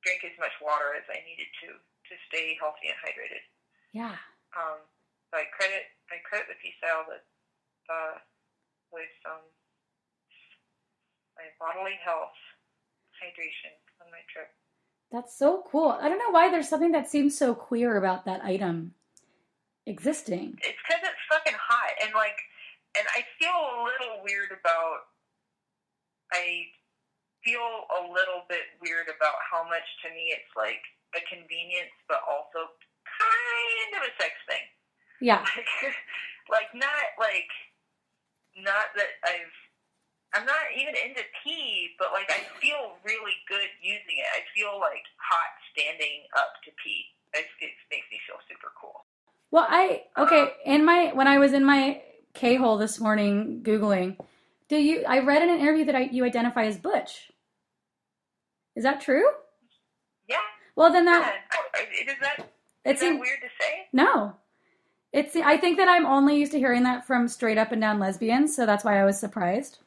[0.04, 3.44] drink as much water as I needed to to stay healthy and hydrated.
[3.96, 4.20] Yeah.
[4.58, 4.84] Um,
[5.32, 7.24] so I credit I credit the pStyle that
[7.90, 8.20] uh,
[8.92, 9.44] with um,
[11.36, 12.36] my bodily health,
[13.20, 14.52] hydration on my trip.
[15.12, 15.96] That's so cool.
[15.96, 18.94] I don't know why there's something that seems so queer about that item
[19.86, 20.60] existing.
[20.60, 22.36] It's because it's fucking hot, and like,
[22.98, 25.08] and I feel a little weird about.
[26.28, 26.68] I
[27.40, 30.84] feel a little bit weird about how much to me it's like
[31.16, 32.68] a convenience, but also
[33.08, 34.68] kind of a sex thing.
[35.24, 35.48] Yeah.
[36.52, 37.48] like not like
[38.58, 39.56] not that I've
[40.36, 44.30] I'm not even into pee, but like I feel really good using it.
[44.36, 47.06] I feel like hot standing up to pee.
[47.34, 49.06] It, it makes me feel super cool.
[49.52, 50.42] Well, I okay.
[50.42, 52.02] Um, in my when I was in my
[52.34, 54.18] K hole this morning googling,
[54.70, 55.04] do you?
[55.08, 57.32] I read in an interview that I, you identify as butch.
[58.76, 59.26] Is that true?
[60.30, 60.38] Yeah.
[60.76, 61.20] Well, then yeah.
[61.20, 61.36] that
[62.10, 62.46] Is that is
[62.86, 63.88] it's that weird to say?
[63.94, 64.36] no.
[65.18, 67.98] It's I think that I'm only used to hearing that from straight up and down
[67.98, 69.80] lesbians, so that's why I was surprised.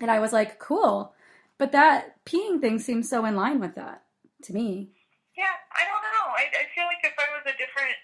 [0.00, 1.12] And I was like, cool.
[1.58, 4.04] But that peeing thing seems so in line with that
[4.44, 4.96] to me.
[5.36, 6.32] Yeah, I don't know.
[6.32, 8.00] I, I feel like if I was a different,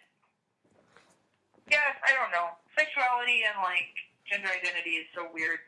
[1.73, 2.53] yeah, I don't know.
[2.77, 3.89] Sexuality and like
[4.29, 5.65] gender identity is so weird.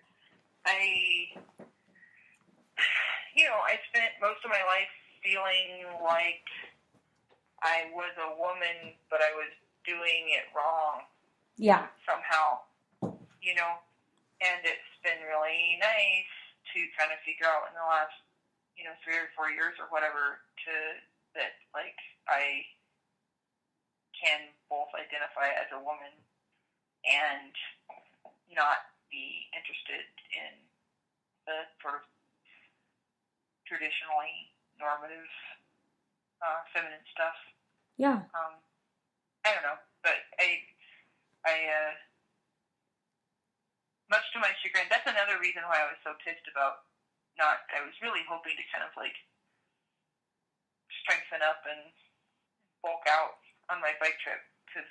[0.69, 1.33] I,
[3.33, 4.93] you know, I spent most of my life
[5.25, 6.45] feeling like
[7.65, 9.49] I was a woman, but I was
[9.85, 11.05] doing it wrong
[11.57, 11.87] Yeah.
[12.05, 12.65] somehow,
[13.41, 13.79] you know.
[14.41, 16.33] And it's been really nice
[16.75, 18.17] to kind of figure out in the last,
[18.77, 20.73] you know, three or four years or whatever, to
[21.39, 21.97] that like
[22.29, 22.67] I
[24.17, 26.13] can both identify as a woman
[27.05, 27.53] and
[28.55, 30.53] not be interested in
[31.47, 32.05] the sort of
[33.69, 35.29] traditionally normative
[36.41, 37.37] uh, feminine stuff.
[37.97, 38.25] Yeah.
[38.33, 38.59] Um,
[39.45, 40.65] I don't know, but I,
[41.45, 41.93] I, uh,
[44.09, 46.89] much to my chagrin, that's another reason why I was so pissed about
[47.37, 47.67] not.
[47.75, 49.17] I was really hoping to kind of like
[51.03, 51.93] strengthen up and
[52.81, 54.89] bulk out on my bike trip because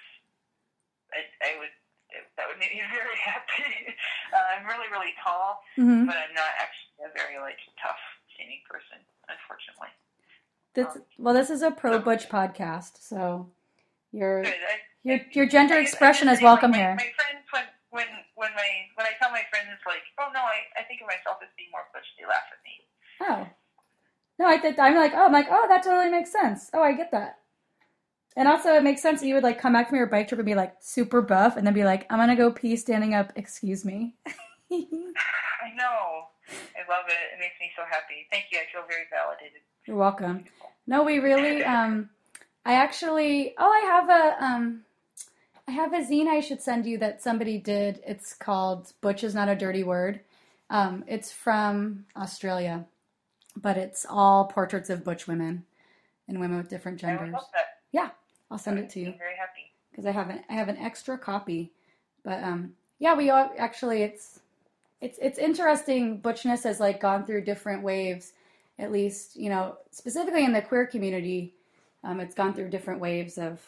[1.13, 1.73] I, I would.
[2.13, 3.89] It, that would make me very happy.
[4.29, 8.01] uh, I'm really, really tall, hmm but I'm not actually a very like tough,
[8.33, 9.89] skinny person, unfortunately.
[10.73, 13.49] This, well, this is a pro butch podcast, so
[14.13, 14.53] your I,
[15.03, 16.95] your your gender I- expression is welcome my, here.
[16.95, 20.79] My friends, when when when my when I tell my friends like, oh no, I,
[20.79, 22.73] I think of myself as being more butch, they laugh at me.
[23.21, 23.49] Oh.
[24.39, 26.71] No, I think I'm like, oh, I'm like, oh, that totally makes sense.
[26.73, 27.39] Oh, I get that.
[28.35, 30.39] And also, it makes sense that you would like come back from your bike trip
[30.39, 33.31] and be like super buff, and then be like, I'm gonna go pee standing up.
[33.35, 34.15] Excuse me.
[34.71, 36.29] I know.
[36.49, 37.35] I love it.
[37.35, 38.25] It makes me so happy.
[38.31, 38.57] Thank you.
[38.57, 39.61] I feel very validated.
[39.85, 40.45] You're welcome.
[40.87, 41.63] No, we really.
[41.73, 42.09] Um,
[42.65, 43.53] I actually.
[43.57, 44.43] Oh, I have a.
[44.43, 44.81] Um,
[45.67, 48.01] I have a zine I should send you that somebody did.
[48.05, 50.21] It's called "Butch is not a dirty word."
[50.69, 52.85] Um, it's from Australia,
[53.55, 55.65] but it's all portraits of butch women
[56.27, 57.35] and women with different genders.
[57.91, 58.09] Yeah,
[58.49, 59.71] I'll send it to you I'm very happy.
[59.91, 61.71] because I have an I have an extra copy.
[62.23, 64.39] But um, yeah, we all actually it's
[65.01, 66.19] it's it's interesting.
[66.21, 68.33] Butchness has like gone through different waves.
[68.79, 71.53] At least you know specifically in the queer community,
[72.03, 73.61] um, it's gone through different waves of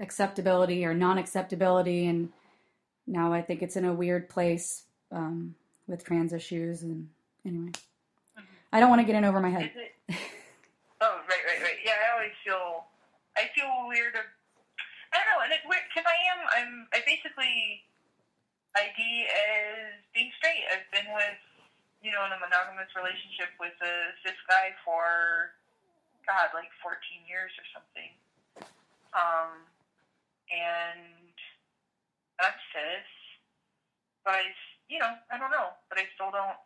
[0.00, 2.30] acceptability or non-acceptability, and
[3.06, 5.54] now I think it's in a weird place um,
[5.86, 6.82] with trans issues.
[6.82, 7.08] And
[7.44, 7.72] anyway,
[8.72, 9.70] I don't want to get in over my head.
[11.00, 11.78] Oh, right, right, right.
[11.84, 12.88] Yeah, I always feel,
[13.36, 14.16] I feel weird.
[14.16, 14.24] Of,
[15.12, 17.84] I don't know, and it's weird because I am, I'm, I basically
[18.74, 20.64] ID as being straight.
[20.72, 21.40] I've been with,
[22.00, 23.94] you know, in a monogamous relationship with a
[24.24, 25.52] cis guy for,
[26.26, 26.98] God, like 14
[27.30, 28.10] years or something.
[29.14, 29.64] Um,
[30.50, 31.32] and
[32.42, 33.08] I'm cis,
[34.26, 34.44] but I,
[34.90, 36.58] you know, I don't know, but I still don't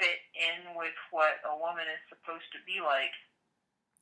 [0.00, 3.14] fit in with what a woman is supposed to be like,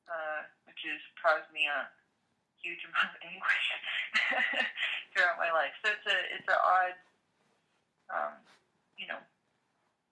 [0.09, 1.90] uh, which has caused me a
[2.62, 3.66] huge amount of anguish
[5.12, 5.74] throughout my life.
[5.84, 6.96] So it's a it's an odd,
[8.09, 8.34] um,
[8.96, 9.20] you know,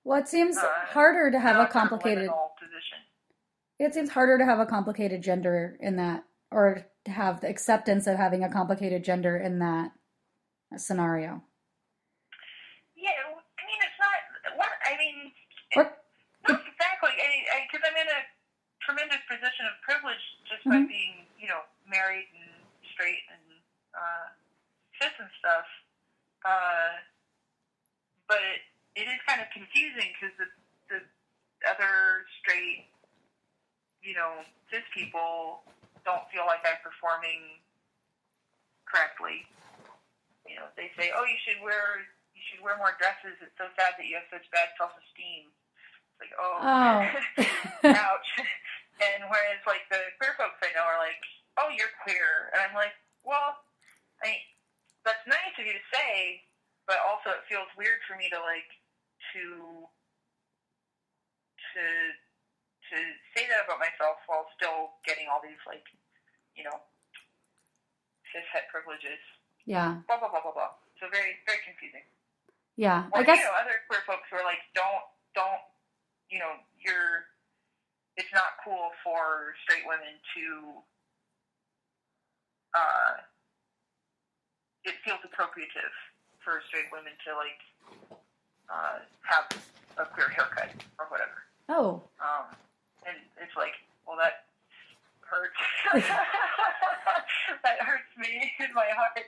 [0.05, 2.31] Well, it seems Uh, harder to have a odd sort of complicated.
[2.59, 2.99] position.
[3.79, 8.07] It seems harder to have a complicated gender in that, or to have the acceptance
[8.07, 9.93] of having a complicated gender in that
[10.77, 11.43] scenario.
[12.95, 14.57] Yeah, I mean it's not.
[14.57, 15.33] What I mean,
[15.77, 15.85] Or,
[16.49, 17.11] not exactly.
[17.11, 18.23] I because I'm in a
[18.83, 20.89] tremendous position of privilege just by Mhm.
[20.89, 22.51] being, you know, married and
[22.93, 23.63] straight and
[23.95, 24.29] uh,
[25.01, 25.67] cis and stuff.
[26.45, 26.99] Uh,
[28.27, 28.63] but it,
[28.97, 30.49] it is kind of confusing because the,
[30.91, 30.99] the
[31.69, 32.91] other straight,
[34.03, 35.63] you know, cis people
[36.03, 37.61] don't feel like I'm performing
[38.89, 39.47] correctly.
[40.49, 42.03] You know, they say, "Oh, you should wear
[42.35, 43.39] you should wear more dresses.
[43.39, 45.53] It's so sad that you have such bad self esteem."
[46.19, 46.99] It's like, oh, Oh.
[47.95, 48.31] ouch.
[49.07, 51.21] and whereas like the queer folks I know are like,
[51.61, 53.63] "Oh, you're queer," and I'm like, "Well,
[54.25, 54.41] I
[55.05, 56.43] that's nice of you to say,
[56.89, 58.69] but also it feels weird for me to like
[59.35, 59.43] to
[61.75, 61.85] to
[62.91, 62.97] to
[63.37, 65.87] say that about myself while still getting all these like,
[66.57, 66.79] you know,
[68.33, 69.21] cis het privileges."
[69.67, 70.73] yeah, blah blah blah blah blah.
[71.01, 72.05] So very very confusing.
[72.77, 73.07] yeah.
[73.13, 75.05] Or I guess you know other queer folks who are like, don't
[75.35, 75.63] don't
[76.31, 77.31] you know you're.
[78.17, 80.45] It's not cool for straight women to.
[82.75, 83.15] Uh,
[84.85, 85.95] it feels appropriative
[86.45, 87.61] for straight women to like
[88.73, 89.47] uh, have
[89.99, 91.31] a queer haircut or whatever.
[91.69, 92.47] Oh, Um,
[93.07, 93.73] and it's like,
[94.07, 94.45] well, that
[95.21, 96.07] hurts.
[97.63, 99.25] that hurts me in my heart.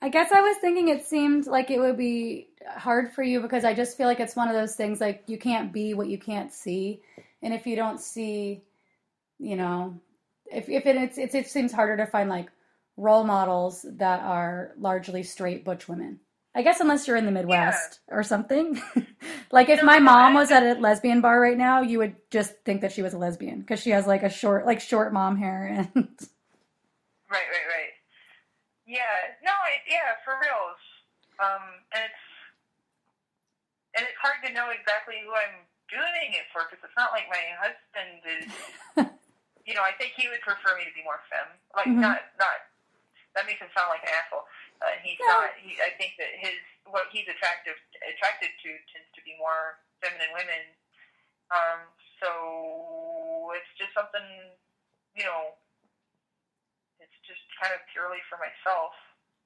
[0.00, 3.64] I guess I was thinking it seemed like it would be hard for you because
[3.64, 6.18] I just feel like it's one of those things like you can't be what you
[6.18, 7.02] can't see,
[7.42, 8.62] and if you don't see,
[9.38, 10.00] you know,
[10.46, 12.48] if if it it's, it's it seems harder to find like
[12.96, 16.20] role models that are largely straight butch women.
[16.54, 18.80] I guess unless you're in the Midwest or something.
[19.52, 22.52] like if No, my mom was at a lesbian bar right now, you would just
[22.64, 25.36] think that she was a lesbian because she has like a short like short mom
[25.36, 25.88] hair and
[27.30, 27.94] Right, right, right.
[28.88, 30.80] Yeah, no, it, yeah, for reals.
[31.36, 32.24] Um, and it's
[33.94, 37.28] and it's hard to know exactly who I'm doing it for because it's not like
[37.28, 38.48] my husband is.
[39.68, 41.52] you know, I think he would prefer me to be more femme.
[41.76, 42.00] Like Mhm.
[42.00, 42.58] not not.
[43.36, 44.48] That makes him sound like an asshole.
[44.80, 45.26] Uh, he's No.
[45.26, 45.50] not.
[45.58, 50.30] He, I think that his what he's attractive attracted to tends to be more feminine
[50.32, 50.62] women.
[51.50, 51.80] Um,
[52.20, 54.24] so it's just something,
[55.16, 55.54] you know,
[57.00, 58.92] it's just kind of purely for myself,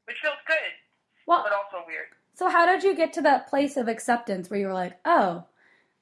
[0.07, 0.73] which feels good,
[1.27, 2.09] well, but also weird.
[2.35, 5.45] So how did you get to that place of acceptance where you were like, oh,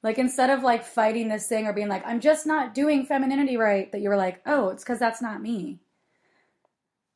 [0.03, 3.57] like instead of like fighting this thing or being like, I'm just not doing femininity
[3.57, 5.79] right, that you were like, oh, it's because that's not me.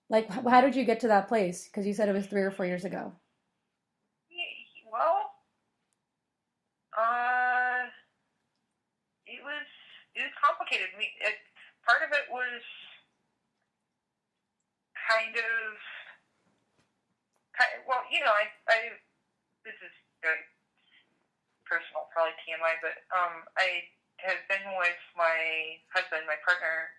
[0.09, 1.65] Like, how did you get to that place?
[1.65, 3.13] Because you said it was three or four years ago.
[4.91, 5.33] Well,
[6.95, 7.89] uh,
[9.27, 9.65] it was
[10.39, 10.93] complicated.
[10.95, 11.35] We, it,
[11.83, 12.63] part of it was
[14.95, 15.69] kind of,
[17.57, 18.79] kind well, you know, I, I,
[19.65, 19.93] this is
[20.23, 20.39] very
[21.67, 23.89] personal, probably TMI, but um, I
[24.23, 26.93] have been with my husband, my partner,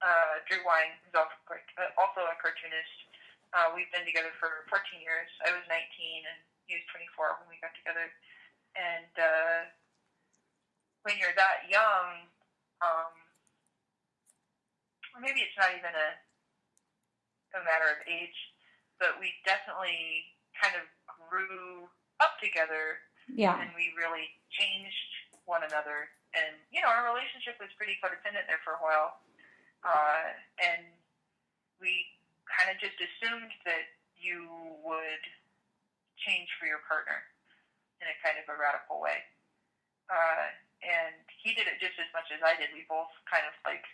[0.00, 2.96] uh, Drew Weing, who's also, uh, also a cartoonist.
[3.52, 5.28] Uh, we've been together for 14 years.
[5.44, 5.76] I was 19
[6.24, 6.38] and
[6.70, 8.06] he was 24 when we got together.
[8.78, 9.60] And uh,
[11.02, 12.30] when you're that young,
[12.80, 13.12] um,
[15.16, 16.08] or maybe it's not even a,
[17.58, 18.38] a matter of age,
[19.02, 20.86] but we definitely kind of
[21.26, 21.90] grew
[22.22, 23.58] up together Yeah.
[23.58, 25.10] and we really changed
[25.50, 26.06] one another.
[26.38, 29.18] And you know, our relationship was pretty codependent there for a while,
[29.84, 30.84] uh, and
[31.80, 32.06] we
[32.48, 33.86] kind of just assumed that
[34.18, 34.44] you
[34.84, 35.24] would
[36.20, 37.24] change for your partner
[38.04, 39.24] in a kind of a radical way.
[40.12, 40.52] Uh,
[40.84, 42.72] and he did it just as much as I did.
[42.72, 43.84] We both kind of like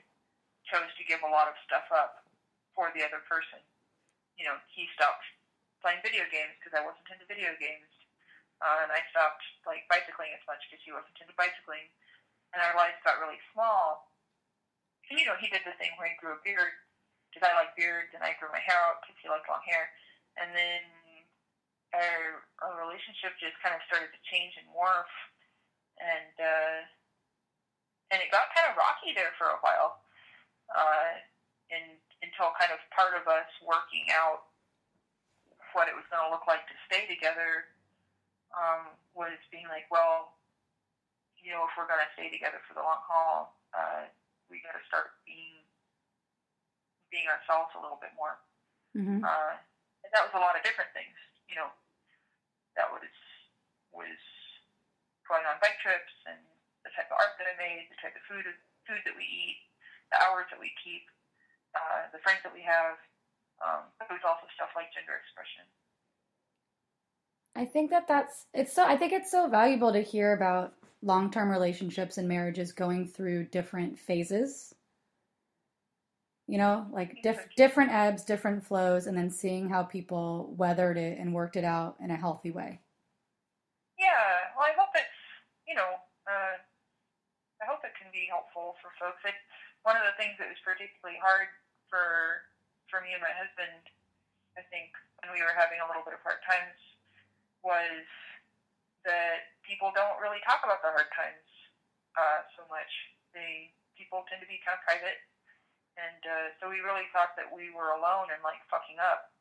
[0.67, 2.27] chose to give a lot of stuff up
[2.75, 3.63] for the other person.
[4.39, 5.27] You know, he stopped
[5.83, 7.91] playing video games because I wasn't into video games
[8.61, 11.93] uh, and I stopped like bicycling as much because he wasn't into bicycling,
[12.57, 14.09] and our lives got really small.
[15.09, 16.75] And you know, he did the thing where he grew a beard
[17.31, 19.93] because I like beards, and I grew my hair out because he liked long hair,
[20.41, 20.83] and then
[21.93, 25.13] our, our relationship just kind of started to change and morph,
[26.01, 26.81] and uh,
[28.11, 30.01] and it got kind of rocky there for a while,
[30.73, 31.21] uh,
[31.69, 34.49] and until kind of part of us working out
[35.77, 37.69] what it was going to look like to stay together
[38.57, 40.41] um, was being like, well,
[41.37, 44.09] you know, if we're going to stay together for the long haul, uh,
[44.51, 45.63] we got to start being
[47.11, 48.35] being ourselves a little bit more.
[48.95, 49.55] hmm Uh,
[50.03, 51.15] and that was a lot of different things.
[51.51, 51.71] You know,
[52.75, 53.07] that was
[53.95, 54.21] was
[55.27, 56.39] going on bike trips and
[56.87, 58.47] the type of art that I made, the type of food
[58.87, 59.59] food that we eat,
[60.15, 61.03] the hours that we keep,
[61.75, 62.99] uh, the friends that we have.
[63.59, 65.65] Um, but it was also stuff like gender expression.
[67.57, 71.51] I think that that's it's so I think it's so valuable to hear about long-term
[71.51, 74.75] relationships and marriages going through different phases.
[76.47, 81.19] You know, like diff- different ebbs, different flows, and then seeing how people weathered it
[81.19, 82.79] and worked it out in a healthy way.
[83.99, 85.19] Yeah, well, I hope it's,
[85.67, 85.99] you know,
[86.31, 86.55] uh,
[87.59, 89.25] I hope it can be helpful for folks.
[89.27, 89.35] It,
[89.83, 91.51] one of the things that was particularly hard
[91.91, 92.47] for
[92.87, 93.83] for me and my husband,
[94.55, 96.79] I think, when we were having a little bit of hard times,
[97.67, 98.07] was
[99.03, 101.47] that people don't really talk about the hard times
[102.17, 102.89] uh, so much.
[103.35, 105.19] They people tend to be kind of private,
[105.99, 109.35] and uh, so we really thought that we were alone and like fucking up,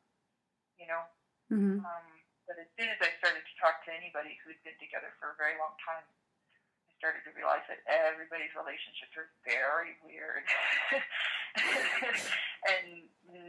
[0.76, 1.02] you know.
[1.48, 2.06] hmm Um,
[2.46, 5.38] but as soon as I started to talk to anybody who'd been together for a
[5.40, 10.46] very long time, I started to realize that everybody's relationships are very weird,
[12.72, 13.06] and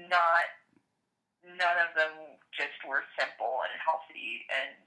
[0.09, 0.47] not
[1.45, 4.83] none of them just were simple and healthy and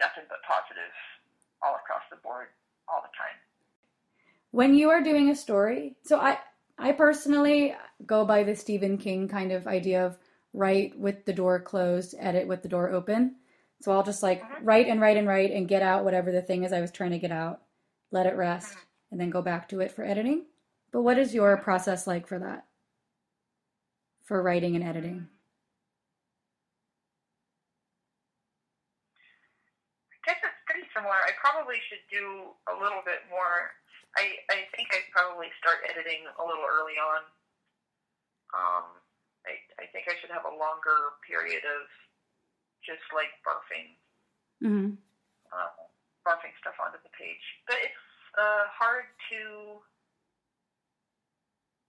[0.00, 0.94] nothing but positive
[1.62, 2.48] all across the board
[2.88, 3.36] all the time.
[4.50, 6.38] When you are doing a story, so I
[6.78, 7.76] I personally
[8.06, 10.18] go by the Stephen King kind of idea of
[10.52, 13.36] write with the door closed, edit with the door open.
[13.80, 14.64] So I'll just like mm-hmm.
[14.64, 17.12] write and write and write and get out whatever the thing is I was trying
[17.12, 17.60] to get out,
[18.10, 18.80] let it rest, mm-hmm.
[19.12, 20.46] and then go back to it for editing.
[20.92, 21.64] But what is your mm-hmm.
[21.64, 22.66] process like for that?
[24.24, 25.28] For writing and editing?
[30.12, 31.16] I guess it's pretty similar.
[31.24, 33.72] I probably should do a little bit more.
[34.20, 37.24] I, I think I probably start editing a little early on.
[38.52, 38.84] Um,
[39.48, 41.88] I, I think I should have a longer period of
[42.84, 43.96] just like barfing,
[44.60, 44.92] Mm-hmm.
[45.48, 45.72] uh,
[46.20, 47.40] barfing stuff onto the page.
[47.64, 48.04] But it's
[48.36, 49.80] uh, hard to,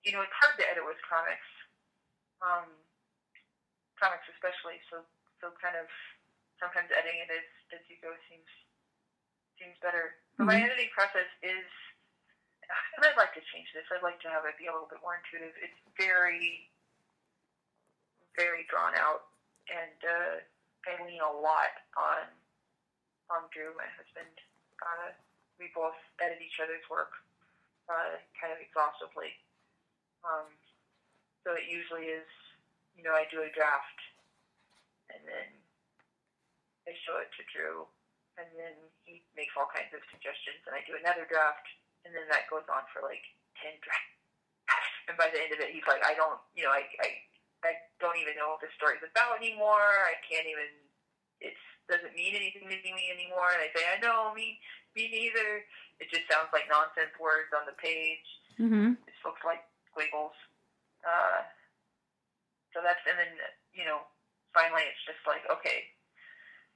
[0.07, 1.51] you know, it's hard to edit with comics,
[2.39, 2.71] um,
[3.99, 4.79] comics especially.
[4.87, 5.03] So,
[5.43, 5.89] so kind of
[6.63, 8.47] sometimes editing it as, as you go seems
[9.61, 10.17] seems better.
[10.37, 10.65] But my Mhm.
[10.65, 11.65] editing process is,
[12.97, 13.85] and I'd like to change this.
[13.91, 15.53] I'd like to have it be a little bit more intuitive.
[15.61, 16.69] It's very,
[18.35, 19.29] very drawn out,
[19.69, 20.39] and uh,
[20.89, 22.25] I lean a lot on
[23.29, 24.33] on Drew, my husband.
[24.81, 25.13] Uh,
[25.59, 27.13] we both edit each other's work
[27.87, 29.37] uh, kind of exhaustively.
[30.25, 30.57] Um,
[31.43, 32.27] so it usually is,
[32.97, 33.99] you know, I do a draft,
[35.09, 35.47] and then
[36.87, 37.87] I show it to Drew,
[38.41, 38.75] and then
[39.05, 41.65] he makes all kinds of suggestions, and I do another draft,
[42.03, 43.23] and then that goes on for like
[43.61, 44.17] ten drafts.
[45.09, 47.09] And by the end of it, he's like, I don't, you know, I, I,
[47.65, 50.05] I don't even know what the story's about anymore.
[50.05, 50.69] I can't even.
[51.41, 51.57] It
[51.89, 53.49] doesn't mean anything to me anymore.
[53.49, 54.61] And I say, I know, me,
[54.95, 55.63] Me neither.
[55.99, 58.27] It just sounds like nonsense words on the page.
[58.59, 58.97] Mm-hmm.
[58.97, 60.35] It looks like squiggles.
[61.01, 61.45] Uh,
[62.73, 63.31] so that's and then
[63.75, 64.05] you know
[64.55, 65.91] finally it's just like okay,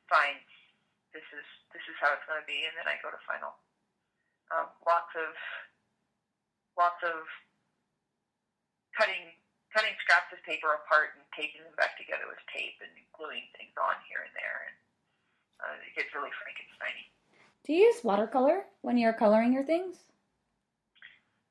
[0.07, 0.39] fine.
[1.15, 3.55] This is this is how it's going to be, and then I go to final.
[4.51, 5.31] Um, lots of
[6.75, 7.23] lots of
[8.99, 9.31] cutting
[9.71, 13.71] cutting scraps of paper apart and taping them back together with tape and gluing things
[13.79, 14.75] on here and there, and
[15.63, 17.07] uh, it gets really Frankensteiny.
[17.63, 20.03] Do you use watercolor when you're coloring your things?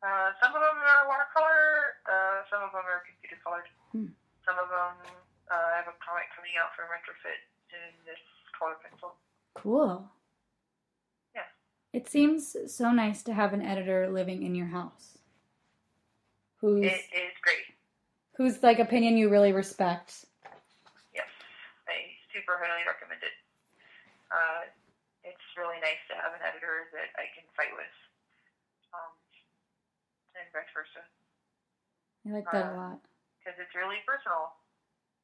[0.05, 3.65] Uh, some of them are watercolor, uh, some of them are computer colored.
[3.97, 4.13] Hmm.
[4.45, 5.09] Some of them,
[5.49, 7.41] uh, I have a comic coming out from Retrofit
[7.73, 8.21] in this
[8.53, 9.17] color pencil.
[9.55, 10.09] Cool.
[11.35, 11.43] Yeah.
[11.93, 15.19] It seems so nice to have an editor living in your house.
[16.61, 17.67] Who's It is great.
[18.37, 20.25] whose like opinion you really respect.
[21.15, 21.29] Yes,
[21.89, 21.95] I
[22.33, 23.37] super highly recommend it.
[24.33, 24.67] Uh,
[25.23, 27.95] it's really nice to have an editor that I can fight with,
[28.97, 29.13] um,
[30.35, 31.05] and vice versa,
[32.27, 33.01] I like that a Uh, lot.
[33.39, 34.57] because it's really personal.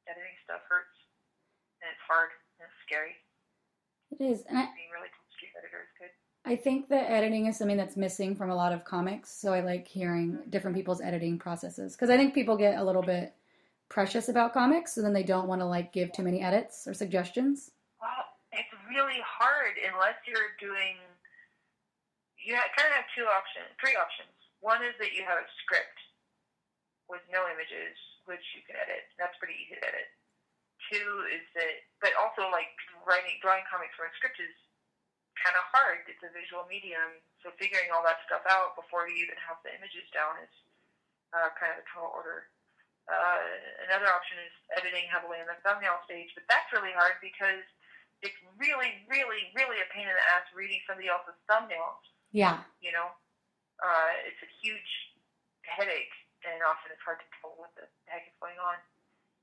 [0.07, 0.95] Editing stuff hurts,
[1.81, 3.17] and it's hard, and it's scary.
[4.11, 4.43] It is.
[4.47, 6.11] And I, Being really cool street editor is good.
[6.43, 9.61] I think that editing is something that's missing from a lot of comics, so I
[9.61, 10.49] like hearing mm-hmm.
[10.49, 13.33] different people's editing processes because I think people get a little bit
[13.89, 16.93] precious about comics, so then they don't want to like give too many edits or
[16.93, 17.71] suggestions.
[18.01, 20.97] Well, it's really hard unless you're doing.
[22.41, 24.33] You kind of have two options, three options.
[24.65, 25.97] One is that you have a script
[27.05, 27.93] with no images,
[28.25, 29.05] which you can edit.
[29.21, 30.09] That's pretty easy to edit.
[30.91, 32.67] Two is that, but also like
[33.07, 34.51] writing, drawing comics from a script is
[35.39, 36.03] kind of hard.
[36.11, 39.71] It's a visual medium, so figuring all that stuff out before you even have the
[39.71, 40.51] images down is
[41.31, 42.51] uh, kind of a tall order.
[43.09, 43.41] Uh,
[43.87, 47.63] another option is editing heavily in the thumbnail stage, but that's really hard because
[48.21, 52.03] it's really, really, really a pain in the ass reading somebody else's thumbnails.
[52.29, 52.61] Yeah.
[52.79, 53.09] You know,
[53.81, 54.91] uh, it's a huge
[55.65, 56.13] headache,
[56.45, 58.77] and often it's hard to tell what the heck is going on.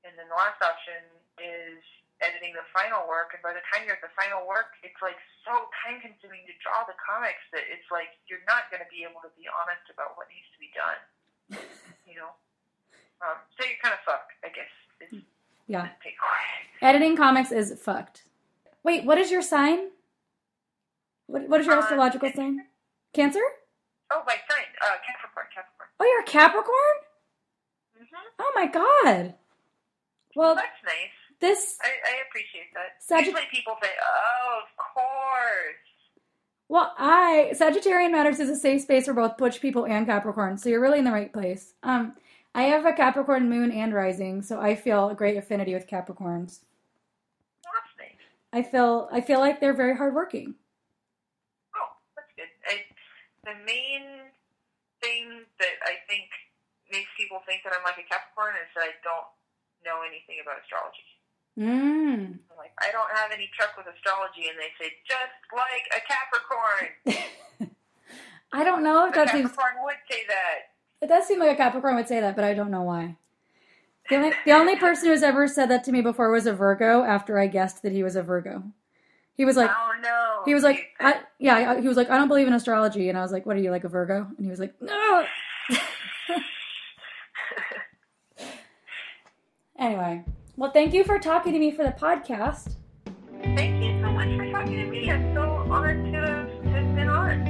[0.07, 1.03] And then the last option
[1.41, 1.79] is
[2.19, 5.15] editing the final work, and by the time you're at the final work, it's like
[5.47, 9.07] so time consuming to draw the comics that it's like you're not going to be
[9.07, 10.99] able to be honest about what needs to be done.
[12.09, 12.35] you know,
[13.23, 14.71] um, so you're kind of fucked, I guess.
[15.67, 15.87] Yeah.
[16.81, 18.23] Editing comics is fucked.
[18.83, 19.89] Wait, what is your sign?
[21.27, 22.65] What, what is your Uh, astrological sign?
[23.13, 23.43] Cancer?
[24.11, 25.89] Oh, my sign, uh, Capricorn, Capricorn.
[25.99, 26.97] Oh, you're a Capricorn?
[28.01, 28.27] Mm-hmm.
[28.39, 29.35] Oh my god.
[30.35, 31.18] Well, That's nice.
[31.39, 32.99] This I, I appreciate that.
[33.01, 35.75] Sagitt- Usually people say, "Oh, of course."
[36.67, 40.69] Well, I Sagittarian Matters is a safe space for both Butch people and Capricorn, so
[40.69, 41.73] you're really in the right place.
[41.83, 42.13] Um,
[42.53, 46.61] I have a Capricorn moon and rising, so I feel a great affinity with Capricorns.
[47.63, 48.21] Well, that's nice.
[48.53, 50.55] I feel I feel like they're very hardworking.
[51.75, 52.49] Oh, that's good.
[52.67, 52.85] I,
[53.45, 54.29] the main
[55.01, 56.29] thing that I think
[56.91, 59.29] makes people think that I'm like a Capricorn is that I don't
[59.85, 61.05] know anything about astrology.
[61.59, 62.39] Mm.
[62.57, 67.73] Like, I don't have any truck with astrology, and they say just like a Capricorn.
[68.53, 69.49] I don't know if A that seems.
[69.49, 70.71] Capricorn would say that.
[71.01, 73.17] It does seem like a Capricorn would say that, but I don't know why.
[74.09, 77.03] The only, the only person who's ever said that to me before was a Virgo.
[77.03, 78.63] After I guessed that he was a Virgo,
[79.35, 80.41] he was like, oh no.
[80.45, 83.21] he was like, I, yeah, he was like, I don't believe in astrology, and I
[83.21, 84.27] was like, what are you like a Virgo?
[84.37, 85.25] And he was like, no.
[89.79, 90.23] anyway,
[90.59, 92.75] well, thank you for talking to me for the podcast.
[93.41, 95.09] Thank you so much for talking to me.
[95.09, 95.41] I'm so
[95.71, 97.45] honored to have have been on.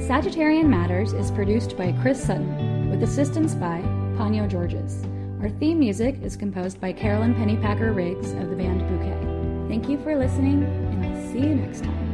[0.00, 3.82] Sagittarian Matters is produced by Chris Sutton with assistance by
[4.16, 5.04] Ponyo Georges.
[5.42, 9.68] Our theme music is composed by Carolyn Pennypacker Riggs of the band Bouquet.
[9.68, 12.05] Thank you for listening, and I'll see you next time.